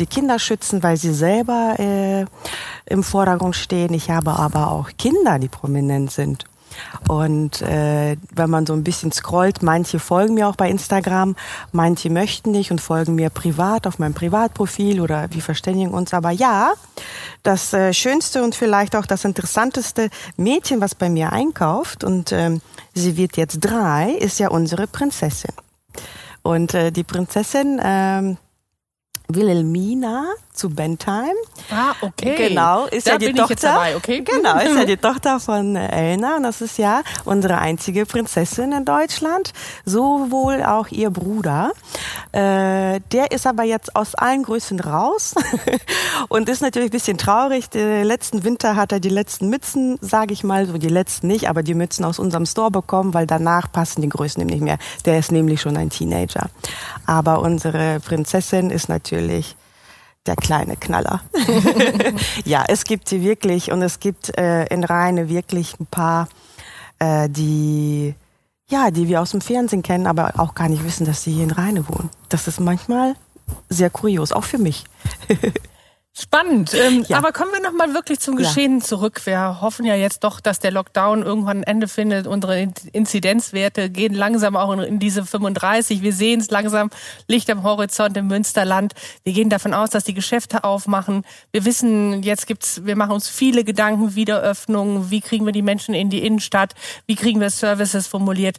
die 0.00 0.06
Kinder 0.06 0.40
schützen, 0.40 0.82
weil 0.82 0.96
sie 0.96 1.14
selber 1.14 1.76
äh, 1.78 2.24
im 2.86 3.04
Vordergrund 3.04 3.54
stehen. 3.54 3.94
Ich 3.94 4.10
habe 4.10 4.32
aber 4.32 4.72
auch 4.72 4.90
Kinder, 4.98 5.38
die 5.38 5.48
prominent 5.48 6.10
sind. 6.10 6.46
Und 7.08 7.62
äh, 7.62 8.16
wenn 8.34 8.50
man 8.50 8.66
so 8.66 8.72
ein 8.72 8.84
bisschen 8.84 9.12
scrollt, 9.12 9.62
manche 9.62 9.98
folgen 9.98 10.34
mir 10.34 10.48
auch 10.48 10.56
bei 10.56 10.68
Instagram, 10.68 11.36
manche 11.72 12.10
möchten 12.10 12.50
nicht 12.50 12.70
und 12.70 12.80
folgen 12.80 13.14
mir 13.14 13.30
privat 13.30 13.86
auf 13.86 13.98
meinem 13.98 14.14
Privatprofil 14.14 15.00
oder 15.00 15.28
wir 15.30 15.42
verständigen 15.42 15.92
uns. 15.92 16.14
Aber 16.14 16.30
ja, 16.30 16.72
das 17.42 17.72
äh, 17.72 17.92
schönste 17.92 18.42
und 18.42 18.54
vielleicht 18.54 18.96
auch 18.96 19.06
das 19.06 19.24
interessanteste 19.24 20.10
Mädchen, 20.36 20.80
was 20.80 20.94
bei 20.94 21.08
mir 21.08 21.32
einkauft 21.32 22.04
und 22.04 22.32
ähm, 22.32 22.60
sie 22.94 23.16
wird 23.16 23.36
jetzt 23.36 23.60
drei, 23.60 24.10
ist 24.10 24.38
ja 24.38 24.48
unsere 24.48 24.86
Prinzessin. 24.86 25.52
Und 26.42 26.74
äh, 26.74 26.92
die 26.92 27.04
Prinzessin 27.04 27.80
ähm, 27.82 28.36
Wilhelmina 29.28 30.26
zu 30.52 30.70
Bentheim. 30.70 31.34
Ah, 31.70 31.94
okay. 32.00 32.48
Genau, 32.48 32.86
ist 32.86 33.06
da 33.06 33.12
ja 33.12 33.18
die 33.18 33.32
Tochter. 33.34 33.72
Dabei, 33.72 33.96
okay. 33.96 34.22
Genau, 34.22 34.58
ist 34.58 34.76
ja 34.76 34.84
die 34.86 34.96
Tochter 34.96 35.38
von 35.38 35.76
äh, 35.76 36.12
Elna 36.12 36.36
und 36.36 36.44
das 36.44 36.60
ist 36.62 36.78
ja 36.78 37.02
unsere 37.24 37.58
einzige 37.58 38.06
Prinzessin 38.06 38.72
in 38.72 38.84
Deutschland. 38.84 39.52
Sowohl 39.84 40.62
auch 40.62 40.88
ihr 40.88 41.10
Bruder. 41.10 41.72
Äh, 42.32 43.00
der 43.12 43.32
ist 43.32 43.46
aber 43.46 43.64
jetzt 43.64 43.94
aus 43.96 44.14
allen 44.14 44.44
Größen 44.44 44.80
raus 44.80 45.34
und 46.28 46.48
ist 46.48 46.62
natürlich 46.62 46.88
ein 46.88 46.92
bisschen 46.92 47.18
traurig. 47.18 47.68
Den 47.68 48.04
letzten 48.04 48.44
Winter 48.44 48.76
hat 48.76 48.92
er 48.92 49.00
die 49.00 49.10
letzten 49.10 49.50
Mützen, 49.50 49.98
sage 50.00 50.32
ich 50.32 50.42
mal, 50.42 50.66
so 50.66 50.78
die 50.78 50.88
letzten 50.88 51.26
nicht, 51.26 51.48
aber 51.50 51.62
die 51.62 51.74
Mützen 51.74 52.04
aus 52.04 52.18
unserem 52.18 52.46
Store 52.46 52.70
bekommen, 52.70 53.12
weil 53.12 53.26
danach 53.26 53.70
passen 53.70 54.00
die 54.00 54.08
Größen 54.08 54.40
ihm 54.40 54.48
nicht 54.48 54.62
mehr. 54.62 54.78
Der 55.04 55.18
ist 55.18 55.32
nämlich 55.32 55.60
schon 55.60 55.76
ein 55.76 55.90
Teenager. 55.90 56.48
Aber 57.04 57.40
unsere 57.40 58.00
Prinzessin 58.00 58.70
ist 58.70 58.88
natürlich 58.88 59.15
der 60.26 60.36
kleine 60.36 60.76
Knaller. 60.76 61.20
ja, 62.44 62.64
es 62.68 62.84
gibt 62.84 63.08
sie 63.08 63.22
wirklich 63.22 63.72
und 63.72 63.82
es 63.82 64.00
gibt 64.00 64.36
äh, 64.38 64.64
in 64.66 64.84
Rheine 64.84 65.28
wirklich 65.28 65.78
ein 65.80 65.86
paar, 65.86 66.28
äh, 66.98 67.28
die 67.28 68.14
ja, 68.68 68.90
die 68.90 69.06
wir 69.06 69.22
aus 69.22 69.30
dem 69.30 69.40
Fernsehen 69.40 69.82
kennen, 69.82 70.06
aber 70.06 70.32
auch 70.38 70.54
gar 70.54 70.68
nicht 70.68 70.84
wissen, 70.84 71.06
dass 71.06 71.22
sie 71.22 71.32
hier 71.32 71.44
in 71.44 71.52
Rheine 71.52 71.88
wohnen. 71.88 72.10
Das 72.28 72.48
ist 72.48 72.58
manchmal 72.58 73.14
sehr 73.68 73.90
kurios, 73.90 74.32
auch 74.32 74.44
für 74.44 74.58
mich. 74.58 74.84
Spannend. 76.18 76.72
Ähm, 76.72 77.04
ja. 77.08 77.18
Aber 77.18 77.30
kommen 77.30 77.52
wir 77.52 77.60
noch 77.60 77.74
mal 77.76 77.92
wirklich 77.92 78.20
zum 78.20 78.36
Geschehen 78.36 78.78
ja. 78.78 78.84
zurück. 78.84 79.20
Wir 79.26 79.60
hoffen 79.60 79.84
ja 79.84 79.94
jetzt 79.94 80.24
doch, 80.24 80.40
dass 80.40 80.58
der 80.58 80.70
Lockdown 80.70 81.22
irgendwann 81.22 81.58
ein 81.58 81.62
Ende 81.64 81.88
findet. 81.88 82.26
Unsere 82.26 82.58
Inzidenzwerte 82.92 83.90
gehen 83.90 84.14
langsam 84.14 84.56
auch 84.56 84.72
in 84.72 84.98
diese 84.98 85.26
35. 85.26 86.00
Wir 86.00 86.14
sehen 86.14 86.40
es 86.40 86.50
langsam, 86.50 86.88
Licht 87.28 87.50
am 87.50 87.64
Horizont 87.64 88.16
im 88.16 88.28
Münsterland. 88.28 88.94
Wir 89.24 89.34
gehen 89.34 89.50
davon 89.50 89.74
aus, 89.74 89.90
dass 89.90 90.04
die 90.04 90.14
Geschäfte 90.14 90.64
aufmachen. 90.64 91.22
Wir 91.52 91.66
wissen, 91.66 92.22
jetzt 92.22 92.46
gibt's, 92.46 92.86
wir 92.86 92.96
machen 92.96 93.12
uns 93.12 93.28
viele 93.28 93.62
Gedanken, 93.62 94.14
Wiederöffnung. 94.14 95.10
Wie 95.10 95.20
kriegen 95.20 95.44
wir 95.44 95.52
die 95.52 95.60
Menschen 95.60 95.94
in 95.94 96.08
die 96.08 96.24
Innenstadt? 96.24 96.72
Wie 97.06 97.16
kriegen 97.16 97.40
wir 97.40 97.50
Services 97.50 98.06
formuliert? 98.06 98.56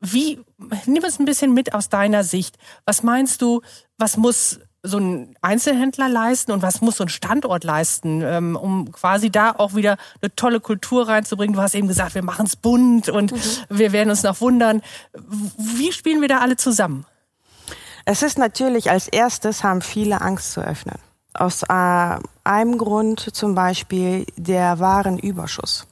Wie, 0.00 0.40
nimm 0.86 1.04
es 1.04 1.18
ein 1.18 1.26
bisschen 1.26 1.52
mit 1.52 1.74
aus 1.74 1.90
deiner 1.90 2.24
Sicht. 2.24 2.56
Was 2.86 3.02
meinst 3.02 3.42
du, 3.42 3.60
was 3.98 4.16
muss 4.16 4.60
so 4.84 4.98
ein 4.98 5.34
Einzelhändler 5.40 6.08
leisten 6.08 6.52
und 6.52 6.62
was 6.62 6.82
muss 6.82 6.98
so 6.98 7.04
ein 7.04 7.08
Standort 7.08 7.64
leisten, 7.64 8.20
ähm, 8.22 8.54
um 8.54 8.92
quasi 8.92 9.30
da 9.30 9.52
auch 9.56 9.74
wieder 9.74 9.96
eine 10.20 10.34
tolle 10.36 10.60
Kultur 10.60 11.08
reinzubringen? 11.08 11.54
Du 11.56 11.62
hast 11.62 11.74
eben 11.74 11.88
gesagt, 11.88 12.14
wir 12.14 12.22
machen 12.22 12.46
es 12.46 12.54
bunt 12.54 13.08
und 13.08 13.32
mhm. 13.32 13.40
wir 13.70 13.92
werden 13.92 14.10
uns 14.10 14.22
noch 14.22 14.40
wundern. 14.40 14.82
Wie 15.56 15.90
spielen 15.90 16.20
wir 16.20 16.28
da 16.28 16.38
alle 16.38 16.56
zusammen? 16.56 17.06
Es 18.04 18.22
ist 18.22 18.38
natürlich 18.38 18.90
als 18.90 19.08
erstes 19.08 19.64
haben 19.64 19.80
viele 19.80 20.20
Angst 20.20 20.52
zu 20.52 20.60
öffnen. 20.60 20.98
Aus 21.32 21.62
äh, 21.62 22.18
einem 22.44 22.78
Grund 22.78 23.34
zum 23.34 23.54
Beispiel 23.54 24.26
der 24.36 24.78
Warenüberschuss. 24.78 25.86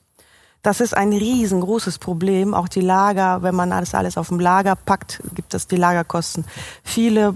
Das 0.62 0.80
ist 0.80 0.96
ein 0.96 1.12
riesengroßes 1.12 1.98
Problem. 1.98 2.54
Auch 2.54 2.68
die 2.68 2.82
Lager, 2.82 3.42
wenn 3.42 3.54
man 3.54 3.70
das 3.70 3.94
alles 3.94 4.16
auf 4.16 4.28
dem 4.28 4.38
Lager 4.38 4.76
packt, 4.76 5.20
gibt 5.34 5.54
es 5.54 5.66
die 5.66 5.76
Lagerkosten. 5.76 6.44
Viele 6.84 7.34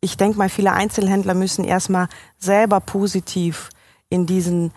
ich 0.00 0.16
denke 0.16 0.38
mal, 0.38 0.48
viele 0.48 0.72
Einzelhändler 0.72 1.34
müssen 1.34 1.64
erstmal 1.64 2.08
selber 2.38 2.80
positiv 2.80 3.68
in 4.08 4.26
diesen, 4.26 4.72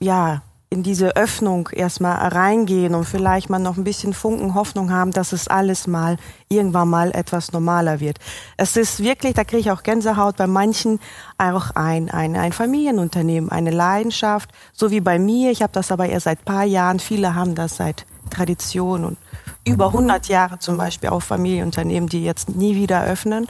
ja, 0.00 0.42
in 0.72 0.82
diese 0.82 1.16
Öffnung 1.16 1.68
erstmal 1.70 2.28
reingehen 2.28 2.94
und 2.94 3.04
vielleicht 3.04 3.50
mal 3.50 3.58
noch 3.58 3.76
ein 3.76 3.84
bisschen 3.84 4.14
Funken 4.14 4.54
Hoffnung 4.54 4.90
haben, 4.90 5.10
dass 5.10 5.32
es 5.32 5.46
alles 5.46 5.86
mal 5.86 6.16
irgendwann 6.48 6.88
mal 6.88 7.10
etwas 7.12 7.52
normaler 7.52 8.00
wird. 8.00 8.18
Es 8.56 8.78
ist 8.78 9.02
wirklich, 9.02 9.34
da 9.34 9.44
kriege 9.44 9.60
ich 9.60 9.70
auch 9.70 9.82
Gänsehaut 9.82 10.38
bei 10.38 10.46
manchen 10.46 10.98
auch 11.36 11.72
ein, 11.74 12.10
ein, 12.10 12.36
ein 12.36 12.52
Familienunternehmen, 12.52 13.52
eine 13.52 13.70
Leidenschaft, 13.70 14.50
so 14.72 14.90
wie 14.90 15.00
bei 15.00 15.18
mir. 15.18 15.50
Ich 15.50 15.62
habe 15.62 15.74
das 15.74 15.92
aber 15.92 16.06
erst 16.06 16.24
seit 16.24 16.42
paar 16.46 16.64
Jahren. 16.64 17.00
Viele 17.00 17.34
haben 17.34 17.54
das 17.54 17.76
seit 17.76 18.06
Tradition 18.30 19.04
und 19.04 19.18
über 19.66 19.88
100 19.88 20.28
Jahre 20.28 20.58
zum 20.58 20.78
Beispiel 20.78 21.10
auch 21.10 21.22
Familienunternehmen, 21.22 22.08
die 22.08 22.24
jetzt 22.24 22.48
nie 22.48 22.76
wieder 22.76 23.04
öffnen. 23.04 23.46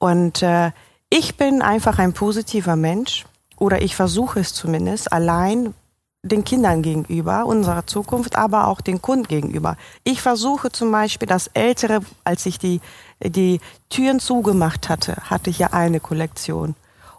Und 0.00 0.42
äh, 0.42 0.72
ich 1.10 1.36
bin 1.36 1.62
einfach 1.62 1.98
ein 1.98 2.14
positiver 2.14 2.74
Mensch 2.74 3.26
oder 3.58 3.82
ich 3.82 3.94
versuche 3.94 4.40
es 4.40 4.54
zumindest 4.54 5.12
allein 5.12 5.74
den 6.22 6.42
Kindern 6.44 6.82
gegenüber, 6.82 7.46
unserer 7.46 7.86
Zukunft, 7.86 8.36
aber 8.36 8.66
auch 8.66 8.80
den 8.80 9.00
Kunden 9.00 9.28
gegenüber. 9.28 9.76
Ich 10.02 10.22
versuche 10.22 10.72
zum 10.72 10.90
Beispiel 10.90 11.28
das 11.28 11.48
Ältere, 11.48 12.00
als 12.24 12.46
ich 12.46 12.58
die, 12.58 12.80
die 13.22 13.60
Türen 13.90 14.20
zugemacht 14.20 14.88
hatte, 14.88 15.16
hatte 15.28 15.50
ich 15.50 15.58
ja 15.58 15.68
eine 15.68 16.00
Kollektion. 16.00 16.74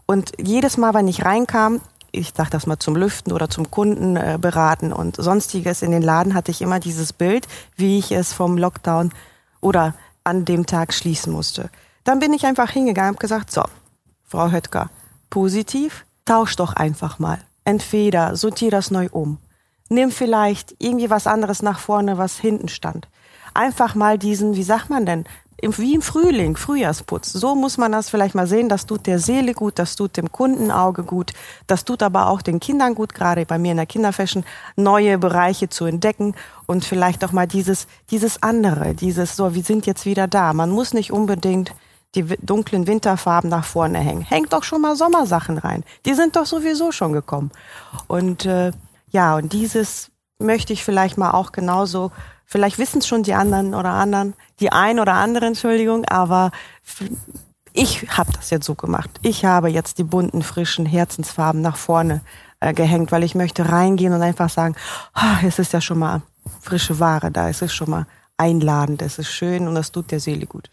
Und 0.08 0.32
jedes 0.40 0.78
Mal, 0.78 0.94
wenn 0.94 1.08
ich 1.08 1.24
reinkam, 1.24 1.82
ich 2.12 2.34
sag 2.36 2.50
das 2.50 2.68
mal 2.68 2.80
zum 2.80 2.96
Lüften 2.96 3.32
oder 3.32 3.50
zum 3.50 3.70
Kunden 3.70 4.18
äh, 4.18 4.38
beraten 4.42 4.92
und 4.92 5.16
sonstiges 5.18 5.84
in 5.84 5.92
den 5.92 6.02
Laden, 6.02 6.34
hatte 6.34 6.52
ich 6.52 6.62
immer 6.62 6.80
dieses 6.80 7.14
Bild, 7.14 7.48
wie 7.76 8.00
ich 8.00 8.12
es 8.12 8.34
vom 8.34 8.58
Lockdown 8.58 9.12
oder 9.62 9.94
an 10.24 10.46
dem 10.46 10.66
Tag 10.66 10.94
schließen 10.94 11.32
musste. 11.32 11.70
Dann 12.04 12.20
bin 12.20 12.34
ich 12.34 12.46
einfach 12.46 12.70
hingegangen 12.72 13.14
und 13.14 13.20
gesagt, 13.20 13.52
so, 13.52 13.64
Frau 14.24 14.52
Höttger, 14.52 14.90
positiv, 15.30 16.06
tausch 16.26 16.56
doch 16.56 16.74
einfach 16.74 17.20
mal. 17.20 17.40
Entweder 17.64 18.36
sortier 18.36 18.72
das 18.72 18.92
neu 18.92 19.08
um. 19.12 19.38
Nimm 19.90 20.10
vielleicht 20.12 20.76
irgendwie 20.80 21.10
was 21.10 21.28
anderes 21.28 21.62
nach 21.62 21.80
vorne, 21.80 22.18
was 22.18 22.38
hinten 22.38 22.70
stand. 22.70 23.08
Einfach 23.54 23.94
mal 23.94 24.18
diesen, 24.18 24.56
wie 24.56 24.64
sagt 24.64 24.90
man 24.90 25.06
denn, 25.06 25.26
wie 25.62 25.94
im 25.94 26.02
Frühling, 26.02 26.56
Frühjahrsputz. 26.56 27.32
So 27.34 27.56
muss 27.56 27.78
man 27.78 27.92
das 27.92 28.10
vielleicht 28.10 28.34
mal 28.34 28.48
sehen. 28.48 28.70
Das 28.70 28.86
tut 28.86 29.06
der 29.06 29.20
Seele 29.20 29.54
gut, 29.54 29.78
das 29.78 29.96
tut 29.96 30.18
dem 30.18 30.32
Kundenauge 30.32 31.04
gut, 31.04 31.34
das 31.68 31.86
tut 31.86 32.02
aber 32.02 32.28
auch 32.28 32.42
den 32.42 32.60
Kindern 32.60 32.96
gut, 32.96 33.14
gerade 33.14 33.46
bei 33.46 33.60
mir 33.60 33.72
in 33.72 33.78
der 33.78 33.86
Kinderfashion, 33.86 34.44
neue 34.76 35.18
Bereiche 35.18 35.70
zu 35.70 35.86
entdecken 35.86 36.36
und 36.66 36.84
vielleicht 36.84 37.24
auch 37.24 37.32
mal 37.32 37.48
dieses, 37.48 37.88
dieses 38.10 38.42
andere, 38.42 38.96
dieses 38.96 39.36
so, 39.36 39.54
wir 39.54 39.64
sind 39.64 39.86
jetzt 39.86 40.06
wieder 40.06 40.28
da. 40.28 40.54
Man 40.54 40.72
muss 40.72 40.94
nicht 40.94 41.12
unbedingt 41.12 41.74
die 42.16 42.24
dunklen 42.24 42.88
Winterfarben 42.88 43.50
nach 43.50 43.66
vorne 43.66 44.00
hängen. 44.00 44.22
Hängt 44.22 44.54
doch 44.54 44.64
schon 44.64 44.82
mal 44.82 44.96
Sommersachen 44.96 45.58
rein. 45.58 45.84
Die 46.06 46.14
sind 46.14 46.36
doch 46.36 46.46
sowieso 46.46 46.92
schon 46.92 47.14
gekommen. 47.14 47.52
Und 48.08 48.46
äh, 48.46 48.72
ja, 49.10 49.36
und 49.36 49.54
dieses 49.54 50.12
möchte 50.40 50.74
ich 50.74 50.84
vielleicht 50.84 51.18
mal 51.18 51.32
auch 51.32 51.52
genauso 51.52 52.12
Vielleicht 52.52 52.80
wissen 52.80 52.98
es 52.98 53.08
schon 53.08 53.24
die 53.24 53.34
anderen 53.34 53.74
oder 53.74 53.92
anderen, 53.92 54.34
die 54.60 54.74
ein 54.74 55.00
oder 55.00 55.14
andere, 55.14 55.46
Entschuldigung, 55.46 56.04
aber 56.04 56.52
ich 57.72 58.10
habe 58.10 58.34
das 58.34 58.50
jetzt 58.50 58.66
so 58.66 58.76
gemacht. 58.76 59.10
Ich 59.22 59.46
habe 59.46 59.70
jetzt 59.70 60.00
die 60.00 60.04
bunten, 60.04 60.42
frischen 60.42 60.86
Herzensfarben 60.86 61.62
nach 61.62 61.78
vorne 61.78 62.20
äh, 62.60 62.74
gehängt, 62.74 63.14
weil 63.14 63.24
ich 63.24 63.36
möchte 63.36 63.72
reingehen 63.72 64.12
und 64.12 64.22
einfach 64.22 64.50
sagen, 64.50 64.76
oh, 65.16 65.48
es 65.48 65.60
ist 65.60 65.72
ja 65.72 65.80
schon 65.80 66.00
mal 66.00 66.24
frische 66.60 67.00
Ware 67.00 67.32
da, 67.32 67.48
es 67.48 67.62
ist 67.62 67.74
schon 67.74 67.90
mal 67.90 68.06
einladend, 68.36 69.02
es 69.02 69.18
ist 69.18 69.32
schön 69.32 69.66
und 69.66 69.76
das 69.76 69.94
tut 69.94 70.12
der 70.12 70.20
Seele 70.20 70.46
gut. 70.46 70.70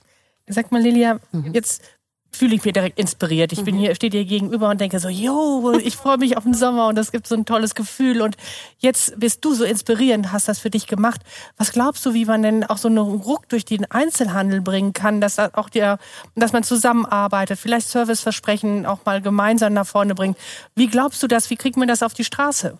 Sag 0.48 0.72
mal, 0.72 0.80
Lilia, 0.80 1.18
mhm. 1.32 1.52
jetzt 1.52 1.82
fühle 2.30 2.54
ich 2.54 2.64
mich 2.64 2.72
direkt 2.72 2.98
inspiriert. 2.98 3.52
Ich 3.52 3.64
bin 3.64 3.74
mhm. 3.74 3.80
hier, 3.80 3.94
stehe 3.94 4.10
dir 4.10 4.24
gegenüber 4.24 4.68
und 4.68 4.80
denke 4.80 5.00
so, 5.00 5.08
jo, 5.08 5.72
ich 5.82 5.96
freue 5.96 6.18
mich 6.18 6.36
auf 6.36 6.44
den 6.44 6.54
Sommer 6.54 6.88
und 6.88 6.94
das 6.94 7.10
gibt 7.10 7.26
so 7.26 7.34
ein 7.34 7.44
tolles 7.44 7.74
Gefühl. 7.74 8.22
Und 8.22 8.36
jetzt 8.78 9.18
bist 9.18 9.44
du 9.44 9.54
so 9.54 9.64
inspirierend, 9.64 10.30
hast 10.32 10.48
das 10.48 10.58
für 10.58 10.70
dich 10.70 10.86
gemacht. 10.86 11.20
Was 11.56 11.72
glaubst 11.72 12.04
du, 12.06 12.14
wie 12.14 12.26
man 12.26 12.42
denn 12.42 12.64
auch 12.64 12.78
so 12.78 12.88
einen 12.88 12.98
Ruck 12.98 13.48
durch 13.48 13.64
den 13.64 13.90
Einzelhandel 13.90 14.60
bringen 14.60 14.92
kann, 14.92 15.20
dass 15.20 15.38
auch 15.38 15.68
der, 15.68 15.98
dass 16.36 16.52
man 16.52 16.62
zusammenarbeitet, 16.62 17.58
vielleicht 17.58 17.88
Serviceversprechen 17.88 18.86
auch 18.86 19.04
mal 19.04 19.20
gemeinsam 19.20 19.72
nach 19.72 19.86
vorne 19.86 20.14
bringt? 20.14 20.36
Wie 20.74 20.86
glaubst 20.86 21.22
du 21.22 21.26
das? 21.26 21.50
Wie 21.50 21.56
kriegt 21.56 21.76
man 21.76 21.88
das 21.88 22.02
auf 22.02 22.14
die 22.14 22.24
Straße? 22.24 22.78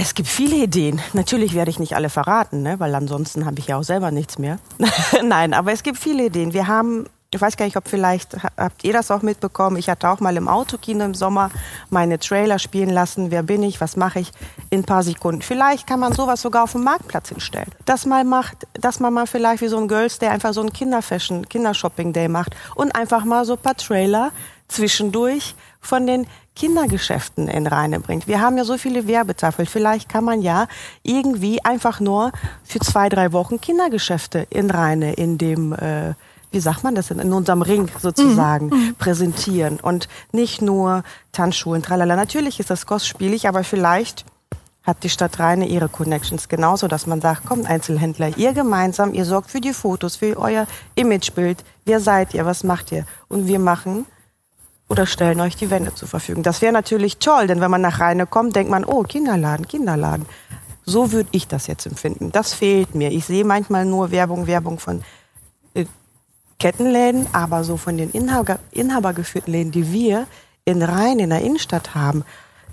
Es 0.00 0.14
gibt 0.14 0.28
viele 0.28 0.54
Ideen. 0.54 1.00
Natürlich 1.12 1.54
werde 1.54 1.72
ich 1.72 1.80
nicht 1.80 1.96
alle 1.96 2.08
verraten, 2.08 2.62
ne? 2.62 2.78
weil 2.78 2.94
ansonsten 2.94 3.44
habe 3.44 3.58
ich 3.58 3.66
ja 3.66 3.76
auch 3.76 3.82
selber 3.82 4.12
nichts 4.12 4.38
mehr. 4.38 4.60
Nein, 5.24 5.52
aber 5.52 5.72
es 5.72 5.82
gibt 5.82 5.98
viele 5.98 6.26
Ideen. 6.26 6.52
Wir 6.52 6.68
haben 6.68 7.06
ich 7.30 7.40
weiß 7.42 7.58
gar 7.58 7.66
nicht, 7.66 7.76
ob 7.76 7.86
vielleicht 7.88 8.38
habt 8.56 8.84
ihr 8.84 8.94
das 8.94 9.10
auch 9.10 9.20
mitbekommen. 9.20 9.76
Ich 9.76 9.90
hatte 9.90 10.08
auch 10.08 10.20
mal 10.20 10.34
im 10.38 10.48
Autokino 10.48 11.04
im 11.04 11.12
Sommer 11.12 11.50
meine 11.90 12.18
Trailer 12.18 12.58
spielen 12.58 12.88
lassen. 12.88 13.30
Wer 13.30 13.42
bin 13.42 13.62
ich? 13.62 13.82
Was 13.82 13.96
mache 13.96 14.20
ich? 14.20 14.32
In 14.70 14.80
ein 14.80 14.84
paar 14.84 15.02
Sekunden. 15.02 15.42
Vielleicht 15.42 15.86
kann 15.86 16.00
man 16.00 16.14
sowas 16.14 16.40
sogar 16.40 16.64
auf 16.64 16.72
dem 16.72 16.84
Marktplatz 16.84 17.28
hinstellen. 17.28 17.70
Dass 17.84 18.06
man 18.06 18.26
macht, 18.26 18.66
dass 18.72 18.98
man 18.98 19.12
mal 19.12 19.26
vielleicht 19.26 19.60
wie 19.60 19.68
so 19.68 19.76
ein 19.76 19.88
Girls 19.88 20.18
Day 20.18 20.30
einfach 20.30 20.54
so 20.54 20.62
ein 20.62 20.72
Kinderfashion, 20.72 21.46
Kindershopping 21.46 22.14
Day 22.14 22.28
macht 22.28 22.56
und 22.76 22.94
einfach 22.96 23.26
mal 23.26 23.44
so 23.44 23.54
ein 23.54 23.58
paar 23.58 23.76
Trailer 23.76 24.30
zwischendurch 24.68 25.54
von 25.88 26.06
den 26.06 26.26
Kindergeschäften 26.54 27.48
in 27.48 27.66
Reine 27.66 28.00
bringt. 28.00 28.28
Wir 28.28 28.40
haben 28.40 28.58
ja 28.58 28.64
so 28.64 28.76
viele 28.76 29.06
Werbetafeln. 29.06 29.66
Vielleicht 29.66 30.08
kann 30.08 30.24
man 30.24 30.42
ja 30.42 30.68
irgendwie 31.02 31.64
einfach 31.64 32.00
nur 32.00 32.32
für 32.64 32.80
zwei, 32.80 33.08
drei 33.08 33.32
Wochen 33.32 33.60
Kindergeschäfte 33.60 34.46
in 34.50 34.70
Reine 34.70 35.14
in 35.14 35.38
dem 35.38 35.72
äh, 35.72 36.14
wie 36.50 36.60
sagt 36.60 36.82
man 36.82 36.94
das 36.94 37.08
denn, 37.08 37.18
in 37.18 37.32
unserem 37.32 37.62
Ring 37.62 37.90
sozusagen 38.00 38.66
mhm. 38.68 38.72
mhm. 38.72 38.94
präsentieren 38.94 39.78
und 39.80 40.08
nicht 40.32 40.62
nur 40.62 41.02
Tanzschulen, 41.32 41.82
tralala. 41.82 42.16
Natürlich 42.16 42.58
ist 42.58 42.70
das 42.70 42.86
kostspielig, 42.86 43.46
aber 43.48 43.64
vielleicht 43.64 44.24
hat 44.82 45.04
die 45.04 45.10
Stadt 45.10 45.38
Rheine 45.38 45.68
ihre 45.68 45.90
Connections 45.90 46.48
genauso, 46.48 46.88
dass 46.88 47.06
man 47.06 47.20
sagt, 47.20 47.44
kommt 47.44 47.68
Einzelhändler, 47.68 48.38
ihr 48.38 48.54
gemeinsam, 48.54 49.12
ihr 49.12 49.26
sorgt 49.26 49.50
für 49.50 49.60
die 49.60 49.74
Fotos, 49.74 50.16
für 50.16 50.38
euer 50.38 50.66
Imagebild. 50.94 51.62
Wer 51.84 52.00
seid 52.00 52.32
ihr? 52.32 52.46
Was 52.46 52.64
macht 52.64 52.92
ihr? 52.92 53.04
Und 53.28 53.46
wir 53.46 53.58
machen 53.58 54.06
oder 54.88 55.06
stellen 55.06 55.40
euch 55.40 55.56
die 55.56 55.70
Wände 55.70 55.94
zur 55.94 56.08
Verfügung. 56.08 56.42
Das 56.42 56.62
wäre 56.62 56.72
natürlich 56.72 57.18
toll, 57.18 57.46
denn 57.46 57.60
wenn 57.60 57.70
man 57.70 57.82
nach 57.82 58.00
Rheine 58.00 58.26
kommt, 58.26 58.56
denkt 58.56 58.70
man, 58.70 58.84
oh, 58.84 59.02
Kinderladen, 59.02 59.68
Kinderladen. 59.68 60.26
So 60.84 61.12
würde 61.12 61.28
ich 61.32 61.46
das 61.46 61.66
jetzt 61.66 61.86
empfinden. 61.86 62.32
Das 62.32 62.54
fehlt 62.54 62.94
mir. 62.94 63.10
Ich 63.10 63.26
sehe 63.26 63.44
manchmal 63.44 63.84
nur 63.84 64.10
Werbung, 64.10 64.46
Werbung 64.46 64.78
von 64.78 65.02
Kettenläden, 66.58 67.26
aber 67.32 67.62
so 67.62 67.76
von 67.76 67.96
den 67.96 68.10
Inhaber, 68.10 68.58
inhabergeführten 68.72 69.52
Läden, 69.52 69.70
die 69.70 69.92
wir 69.92 70.26
in 70.64 70.82
Rhein 70.82 71.18
in 71.18 71.30
der 71.30 71.42
Innenstadt 71.42 71.94
haben, 71.94 72.24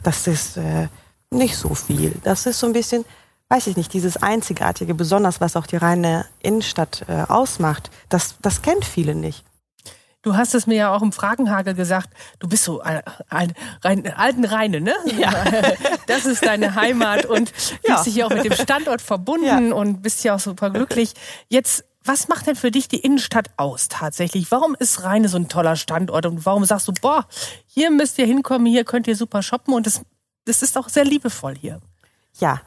das 0.02 0.28
ist 0.28 0.58
äh, 0.58 0.88
nicht 1.30 1.56
so 1.56 1.76
viel. 1.76 2.14
Das 2.24 2.46
ist 2.46 2.60
so 2.60 2.68
ein 2.68 2.74
bisschen, 2.74 3.06
weiß 3.50 3.68
ich 3.68 3.78
nicht, 3.78 3.94
dieses 3.94 4.18
Einzigartige, 4.18 4.96
besonders 4.96 5.40
was 5.40 5.56
auch 5.56 5.68
die 5.68 5.78
reine 5.78 6.26
Innenstadt 6.42 7.06
äh, 7.08 7.24
ausmacht, 7.28 7.92
das, 8.10 8.36
das 8.42 8.62
kennt 8.62 8.86
viele 8.86 9.14
nicht. 9.14 9.44
Du 10.26 10.36
hast 10.36 10.56
es 10.56 10.66
mir 10.66 10.76
ja 10.76 10.92
auch 10.92 11.04
im 11.04 11.12
Fragenhagel 11.12 11.76
gesagt, 11.76 12.10
du 12.40 12.48
bist 12.48 12.64
so 12.64 12.82
ein, 12.82 13.04
ein, 13.30 13.54
ein 13.84 14.12
alten 14.12 14.44
Rheine, 14.44 14.82
ne? 14.82 14.96
Ja. 15.20 15.32
Das 16.08 16.26
ist 16.26 16.46
deine 16.46 16.76
Heimat 16.76 17.26
und 17.26 17.52
ja. 17.88 18.02
dich 18.02 18.16
ja 18.16 18.26
auch 18.26 18.32
mit 18.32 18.44
dem 18.44 18.54
Standort 18.54 19.02
verbunden 19.02 19.70
ja. 19.70 19.76
und 19.76 20.02
bist 20.02 20.24
ja 20.24 20.36
auch 20.36 20.40
super 20.40 20.72
glücklich. 20.72 21.14
Jetzt 21.50 21.84
was 22.04 22.28
macht 22.28 22.48
denn 22.48 22.56
für 22.56 22.72
dich 22.72 22.88
die 22.88 23.00
Innenstadt 23.00 23.50
aus 23.58 23.88
tatsächlich? 23.88 24.52
Warum 24.52 24.76
ist 24.78 25.04
Rheine 25.04 25.28
so 25.28 25.38
ein 25.38 25.48
toller 25.48 25.76
Standort 25.76 26.26
und 26.26 26.46
warum 26.46 26.66
sagst 26.66 26.88
du, 26.88 26.94
boah, 26.94 27.28
hier 27.66 27.92
müsst 27.92 28.18
ihr 28.18 28.26
hinkommen, 28.26 28.68
hier 28.68 28.84
könnt 28.84 29.08
ihr 29.08 29.16
super 29.16 29.42
shoppen 29.42 29.74
und 29.74 29.86
das, 29.86 30.02
das 30.46 30.62
ist 30.62 30.78
auch 30.78 30.90
sehr 30.90 31.06
liebevoll 31.06 31.56
hier? 31.56 31.82
Ja, 32.40 32.62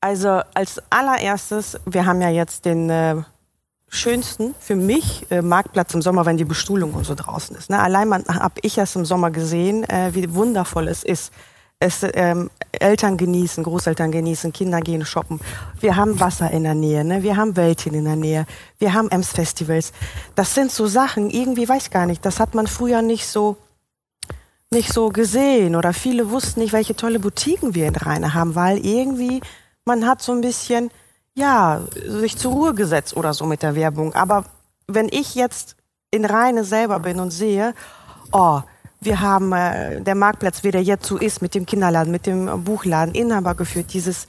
also 0.00 0.42
als 0.54 0.80
allererstes, 0.90 1.78
wir 1.86 2.06
haben 2.06 2.20
ja 2.20 2.30
jetzt 2.30 2.64
den 2.64 2.90
äh, 2.90 3.22
schönsten 3.94 4.54
für 4.60 4.76
mich 4.76 5.26
äh, 5.30 5.42
Marktplatz 5.42 5.94
im 5.94 6.02
Sommer, 6.02 6.26
wenn 6.26 6.36
die 6.36 6.44
Bestuhlung 6.44 6.92
und 6.94 7.04
so 7.04 7.14
draußen 7.14 7.56
ist. 7.56 7.70
Ne? 7.70 7.78
Allein 7.80 8.12
habe 8.12 8.60
ich 8.62 8.78
es 8.78 8.96
im 8.96 9.04
Sommer 9.04 9.30
gesehen, 9.30 9.84
äh, 9.84 10.10
wie 10.12 10.34
wundervoll 10.34 10.88
es 10.88 11.02
ist 11.02 11.32
es 11.84 12.04
ähm, 12.14 12.50
Eltern 12.72 13.16
genießen, 13.16 13.62
Großeltern 13.62 14.10
genießen, 14.10 14.52
Kinder 14.52 14.80
gehen 14.80 15.04
shoppen. 15.04 15.40
Wir 15.80 15.96
haben 15.96 16.18
Wasser 16.18 16.50
in 16.50 16.64
der 16.64 16.74
Nähe, 16.74 17.04
ne? 17.04 17.22
wir 17.22 17.36
haben 17.36 17.56
Wäldchen 17.56 17.94
in 17.94 18.04
der 18.04 18.16
Nähe, 18.16 18.46
wir 18.78 18.94
haben 18.94 19.10
Ems-Festivals. 19.10 19.92
Das 20.34 20.54
sind 20.54 20.70
so 20.70 20.86
Sachen, 20.86 21.30
irgendwie 21.30 21.68
weiß 21.68 21.84
ich 21.84 21.90
gar 21.90 22.06
nicht, 22.06 22.24
das 22.24 22.40
hat 22.40 22.54
man 22.54 22.66
früher 22.66 23.02
nicht 23.02 23.26
so 23.26 23.56
nicht 24.70 24.92
so 24.92 25.10
gesehen 25.10 25.76
oder 25.76 25.92
viele 25.92 26.30
wussten 26.30 26.60
nicht, 26.60 26.72
welche 26.72 26.96
tolle 26.96 27.20
Boutiquen 27.20 27.74
wir 27.76 27.86
in 27.86 27.94
Rheine 27.94 28.34
haben, 28.34 28.56
weil 28.56 28.84
irgendwie 28.84 29.40
man 29.84 30.06
hat 30.06 30.20
so 30.20 30.32
ein 30.32 30.40
bisschen 30.40 30.90
ja 31.34 31.82
sich 32.06 32.36
zur 32.36 32.52
Ruhe 32.52 32.74
gesetzt 32.74 33.16
oder 33.16 33.34
so 33.34 33.46
mit 33.46 33.62
der 33.62 33.74
Werbung. 33.74 34.14
Aber 34.14 34.44
wenn 34.86 35.08
ich 35.08 35.34
jetzt 35.34 35.76
in 36.10 36.24
Rheine 36.24 36.64
selber 36.64 37.00
bin 37.00 37.20
und 37.20 37.30
sehe, 37.30 37.74
oh, 38.32 38.60
wir 39.00 39.20
haben 39.20 39.52
äh, 39.52 40.00
der 40.00 40.14
Marktplatz, 40.14 40.64
wie 40.64 40.70
der 40.70 40.82
jetzt 40.82 41.06
so 41.06 41.18
ist, 41.18 41.42
mit 41.42 41.54
dem 41.54 41.66
Kinderladen, 41.66 42.10
mit 42.10 42.26
dem 42.26 42.64
Buchladen, 42.64 43.14
Inhaber 43.14 43.54
geführt, 43.54 43.92
dieses 43.92 44.26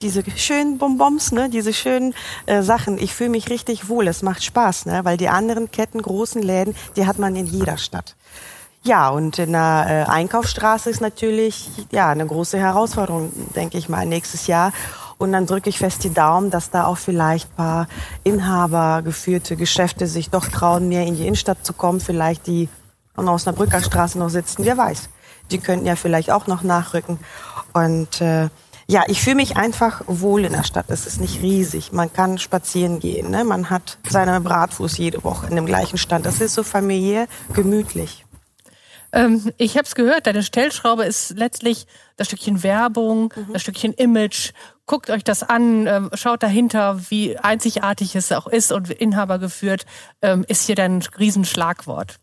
diese 0.00 0.22
schönen 0.36 0.78
Bonbons, 0.78 1.32
ne, 1.32 1.48
diese 1.48 1.72
schönen 1.72 2.14
äh, 2.46 2.62
Sachen. 2.62 2.98
Ich 2.98 3.14
fühle 3.14 3.30
mich 3.30 3.50
richtig 3.50 3.88
wohl. 3.88 4.06
Es 4.06 4.22
macht 4.22 4.44
Spaß, 4.44 4.86
ne, 4.86 5.04
weil 5.04 5.16
die 5.16 5.28
anderen 5.28 5.72
Ketten, 5.72 6.00
großen 6.00 6.40
Läden, 6.40 6.76
die 6.96 7.06
hat 7.06 7.18
man 7.18 7.34
in 7.34 7.46
jeder 7.46 7.78
Stadt. 7.78 8.14
Ja, 8.84 9.08
und 9.08 9.40
in 9.40 9.52
der 9.52 10.06
äh, 10.08 10.10
Einkaufsstraße 10.10 10.88
ist 10.88 11.00
natürlich 11.00 11.68
ja 11.90 12.10
eine 12.10 12.26
große 12.26 12.58
Herausforderung, 12.58 13.32
denke 13.56 13.76
ich 13.76 13.88
mal, 13.88 14.06
nächstes 14.06 14.46
Jahr. 14.46 14.72
Und 15.18 15.32
dann 15.32 15.46
drücke 15.46 15.68
ich 15.68 15.78
fest 15.78 16.04
die 16.04 16.14
Daumen, 16.14 16.50
dass 16.50 16.70
da 16.70 16.86
auch 16.86 16.96
vielleicht 16.96 17.54
paar 17.56 17.88
Inhaber 18.22 19.02
geführte 19.02 19.56
Geschäfte 19.56 20.06
sich 20.06 20.30
doch 20.30 20.46
trauen, 20.46 20.88
mehr 20.88 21.04
in 21.04 21.16
die 21.16 21.26
Innenstadt 21.26 21.66
zu 21.66 21.72
kommen, 21.72 22.00
vielleicht 22.00 22.46
die 22.46 22.68
an 23.16 23.28
Osnabrücker 23.28 23.82
Straße 23.82 24.18
noch 24.18 24.30
sitzen, 24.30 24.64
wer 24.64 24.76
weiß. 24.76 25.08
Die 25.50 25.58
könnten 25.58 25.86
ja 25.86 25.96
vielleicht 25.96 26.30
auch 26.30 26.46
noch 26.46 26.62
nachrücken. 26.62 27.18
Und 27.72 28.20
äh, 28.20 28.48
ja, 28.86 29.02
ich 29.06 29.20
fühle 29.20 29.36
mich 29.36 29.56
einfach 29.56 30.02
wohl 30.06 30.44
in 30.44 30.52
der 30.52 30.62
Stadt. 30.62 30.86
Es 30.88 31.06
ist 31.06 31.20
nicht 31.20 31.42
riesig. 31.42 31.92
Man 31.92 32.12
kann 32.12 32.38
spazieren 32.38 33.00
gehen. 33.00 33.30
Ne? 33.30 33.44
Man 33.44 33.70
hat 33.70 33.98
seine 34.08 34.40
Bratfuß 34.40 34.96
jede 34.98 35.24
Woche 35.24 35.46
in 35.48 35.56
dem 35.56 35.66
gleichen 35.66 35.98
Stand. 35.98 36.24
Das 36.24 36.40
ist 36.40 36.54
so 36.54 36.62
familiär, 36.62 37.26
gemütlich. 37.52 38.24
Ähm, 39.12 39.52
ich 39.56 39.76
habe 39.76 39.86
es 39.86 39.94
gehört, 39.94 40.26
deine 40.26 40.42
Stellschraube 40.42 41.04
ist 41.04 41.30
letztlich 41.36 41.86
das 42.16 42.28
Stückchen 42.28 42.62
Werbung, 42.62 43.32
mhm. 43.34 43.52
das 43.52 43.62
Stückchen 43.62 43.92
Image. 43.94 44.52
Guckt 44.88 45.10
euch 45.10 45.22
das 45.22 45.42
an, 45.42 45.86
ähm, 45.86 46.10
schaut 46.14 46.42
dahinter, 46.42 47.10
wie 47.10 47.36
einzigartig 47.36 48.16
es 48.16 48.32
auch 48.32 48.46
ist 48.46 48.72
und 48.72 48.88
Inhaber 48.90 49.38
geführt, 49.38 49.84
ähm, 50.22 50.46
ist 50.48 50.64
hier 50.64 50.76
dein 50.76 51.02
Riesenschlagwort. 51.02 52.16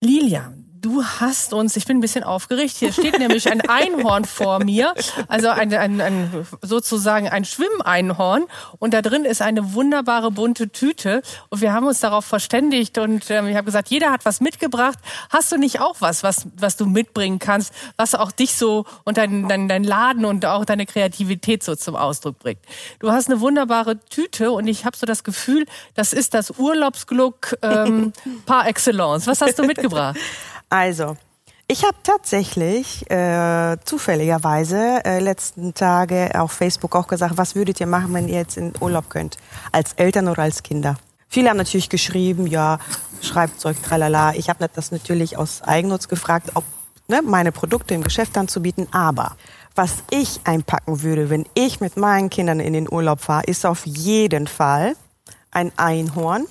Lilia, 0.00 0.52
Du 0.84 1.02
hast 1.02 1.54
uns, 1.54 1.76
ich 1.76 1.86
bin 1.86 1.96
ein 1.96 2.00
bisschen 2.02 2.24
aufgeregt, 2.24 2.76
hier 2.76 2.92
steht 2.92 3.18
nämlich 3.18 3.50
ein 3.50 3.62
Einhorn 3.62 4.26
vor 4.26 4.62
mir, 4.62 4.92
also 5.28 5.48
ein, 5.48 5.72
ein, 5.72 5.98
ein, 6.02 6.46
sozusagen 6.60 7.26
ein 7.26 7.46
Schwimmeinhorn 7.46 8.44
und 8.80 8.92
da 8.92 9.00
drin 9.00 9.24
ist 9.24 9.40
eine 9.40 9.72
wunderbare 9.72 10.30
bunte 10.30 10.68
Tüte 10.68 11.22
und 11.48 11.62
wir 11.62 11.72
haben 11.72 11.86
uns 11.86 12.00
darauf 12.00 12.26
verständigt 12.26 12.98
und 12.98 13.30
ähm, 13.30 13.46
ich 13.46 13.56
habe 13.56 13.64
gesagt, 13.64 13.88
jeder 13.88 14.10
hat 14.10 14.26
was 14.26 14.42
mitgebracht. 14.42 14.98
Hast 15.30 15.50
du 15.52 15.56
nicht 15.56 15.80
auch 15.80 15.96
was, 16.00 16.22
was, 16.22 16.48
was 16.54 16.76
du 16.76 16.84
mitbringen 16.84 17.38
kannst, 17.38 17.72
was 17.96 18.14
auch 18.14 18.30
dich 18.30 18.54
so 18.54 18.84
und 19.04 19.16
dein, 19.16 19.48
dein, 19.48 19.68
dein 19.68 19.84
Laden 19.84 20.26
und 20.26 20.44
auch 20.44 20.66
deine 20.66 20.84
Kreativität 20.84 21.62
so 21.62 21.76
zum 21.76 21.96
Ausdruck 21.96 22.38
bringt? 22.40 22.60
Du 22.98 23.10
hast 23.10 23.30
eine 23.30 23.40
wunderbare 23.40 24.00
Tüte 24.10 24.50
und 24.50 24.68
ich 24.68 24.84
habe 24.84 24.98
so 24.98 25.06
das 25.06 25.24
Gefühl, 25.24 25.64
das 25.94 26.12
ist 26.12 26.34
das 26.34 26.58
Urlaubsglück 26.58 27.56
ähm, 27.62 28.12
par 28.44 28.68
excellence. 28.68 29.26
Was 29.26 29.40
hast 29.40 29.58
du 29.58 29.64
mitgebracht? 29.64 30.18
Also, 30.74 31.16
ich 31.68 31.84
habe 31.84 31.94
tatsächlich 32.02 33.08
äh, 33.08 33.76
zufälligerweise 33.84 35.04
äh, 35.04 35.20
letzten 35.20 35.72
Tage 35.72 36.32
auf 36.34 36.50
Facebook 36.50 36.96
auch 36.96 37.06
gesagt, 37.06 37.38
was 37.38 37.54
würdet 37.54 37.78
ihr 37.78 37.86
machen, 37.86 38.12
wenn 38.12 38.26
ihr 38.26 38.38
jetzt 38.38 38.56
in 38.56 38.72
Urlaub 38.80 39.08
könnt, 39.08 39.36
als 39.70 39.92
Eltern 39.92 40.26
oder 40.26 40.42
als 40.42 40.64
Kinder? 40.64 40.96
Viele 41.28 41.50
haben 41.50 41.58
natürlich 41.58 41.90
geschrieben, 41.90 42.48
ja, 42.48 42.80
Schreibzeug, 43.22 43.80
tralala. 43.84 44.34
Ich 44.34 44.48
habe 44.48 44.68
das 44.74 44.90
natürlich 44.90 45.36
aus 45.38 45.62
Eigennutz 45.62 46.08
gefragt, 46.08 46.50
ob 46.54 46.64
ne, 47.06 47.22
meine 47.22 47.52
Produkte 47.52 47.94
im 47.94 48.02
Geschäft 48.02 48.36
anzubieten. 48.36 48.88
Aber 48.90 49.36
was 49.76 50.02
ich 50.10 50.40
einpacken 50.42 51.02
würde, 51.02 51.30
wenn 51.30 51.46
ich 51.54 51.78
mit 51.78 51.96
meinen 51.96 52.30
Kindern 52.30 52.58
in 52.58 52.72
den 52.72 52.92
Urlaub 52.92 53.20
fahre, 53.20 53.44
ist 53.44 53.64
auf 53.64 53.86
jeden 53.86 54.48
Fall 54.48 54.96
ein 55.52 55.70
Einhorn 55.76 56.48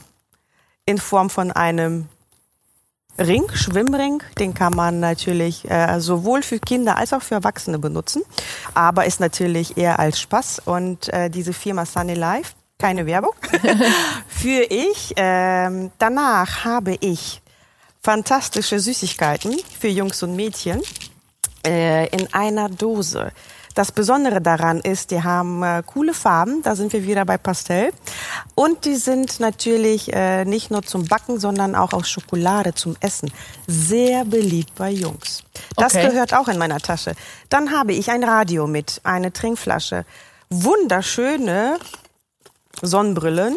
in 0.85 0.97
Form 0.97 1.29
von 1.29 1.51
einem 1.51 2.07
Ring, 3.17 3.43
Schwimmring, 3.53 4.23
den 4.39 4.53
kann 4.53 4.75
man 4.75 4.99
natürlich 4.99 5.69
äh, 5.69 5.99
sowohl 5.99 6.41
für 6.41 6.59
Kinder 6.59 6.97
als 6.97 7.13
auch 7.13 7.21
für 7.21 7.35
Erwachsene 7.35 7.77
benutzen, 7.77 8.23
aber 8.73 9.05
ist 9.05 9.19
natürlich 9.19 9.77
eher 9.77 9.99
als 9.99 10.19
Spaß. 10.19 10.63
Und 10.65 11.13
äh, 11.13 11.29
diese 11.29 11.53
Firma 11.53 11.85
Sunny 11.85 12.15
Life, 12.15 12.53
keine 12.79 13.05
Werbung, 13.05 13.33
für 14.27 14.63
ich. 14.63 15.13
Ähm, 15.15 15.91
danach 15.99 16.65
habe 16.65 16.97
ich 17.01 17.41
fantastische 18.01 18.79
Süßigkeiten 18.79 19.55
für 19.79 19.87
Jungs 19.87 20.23
und 20.23 20.35
Mädchen 20.35 20.81
äh, 21.65 22.07
in 22.09 22.33
einer 22.33 22.67
Dose. 22.67 23.31
Das 23.73 23.91
Besondere 23.91 24.41
daran 24.41 24.79
ist, 24.79 25.11
die 25.11 25.23
haben 25.23 25.63
äh, 25.63 25.83
coole 25.85 26.13
Farben, 26.13 26.61
da 26.61 26.75
sind 26.75 26.93
wir 26.93 27.05
wieder 27.05 27.25
bei 27.25 27.37
Pastell. 27.37 27.91
Und 28.55 28.85
die 28.85 28.95
sind 28.95 29.39
natürlich 29.39 30.13
äh, 30.13 30.45
nicht 30.45 30.69
nur 30.69 30.83
zum 30.83 31.05
Backen, 31.05 31.39
sondern 31.39 31.75
auch 31.75 31.93
aus 31.93 32.09
Schokolade 32.09 32.75
zum 32.75 32.95
Essen. 32.99 33.31
Sehr 33.67 34.25
beliebt 34.25 34.75
bei 34.75 34.91
Jungs. 34.91 35.43
Das 35.75 35.95
okay. 35.95 36.07
gehört 36.07 36.33
auch 36.33 36.47
in 36.47 36.57
meiner 36.57 36.79
Tasche. 36.79 37.13
Dann 37.49 37.71
habe 37.71 37.93
ich 37.93 38.11
ein 38.11 38.23
Radio 38.23 38.67
mit, 38.67 39.01
eine 39.03 39.33
Trinkflasche. 39.33 40.05
Wunderschöne 40.49 41.79
Sonnenbrillen, 42.81 43.55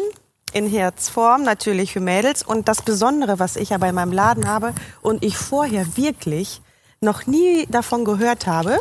in 0.53 0.67
Herzform, 0.67 1.43
natürlich 1.43 1.93
für 1.93 1.99
Mädels. 1.99 2.43
Und 2.43 2.67
das 2.67 2.81
Besondere, 2.81 3.39
was 3.39 3.55
ich 3.55 3.73
aber 3.73 3.89
in 3.89 3.95
meinem 3.95 4.13
Laden 4.13 4.47
habe 4.47 4.73
und 5.01 5.23
ich 5.23 5.37
vorher 5.37 5.97
wirklich 5.97 6.61
noch 7.01 7.27
nie 7.27 7.65
davon 7.67 8.05
gehört 8.05 8.47
habe, 8.47 8.79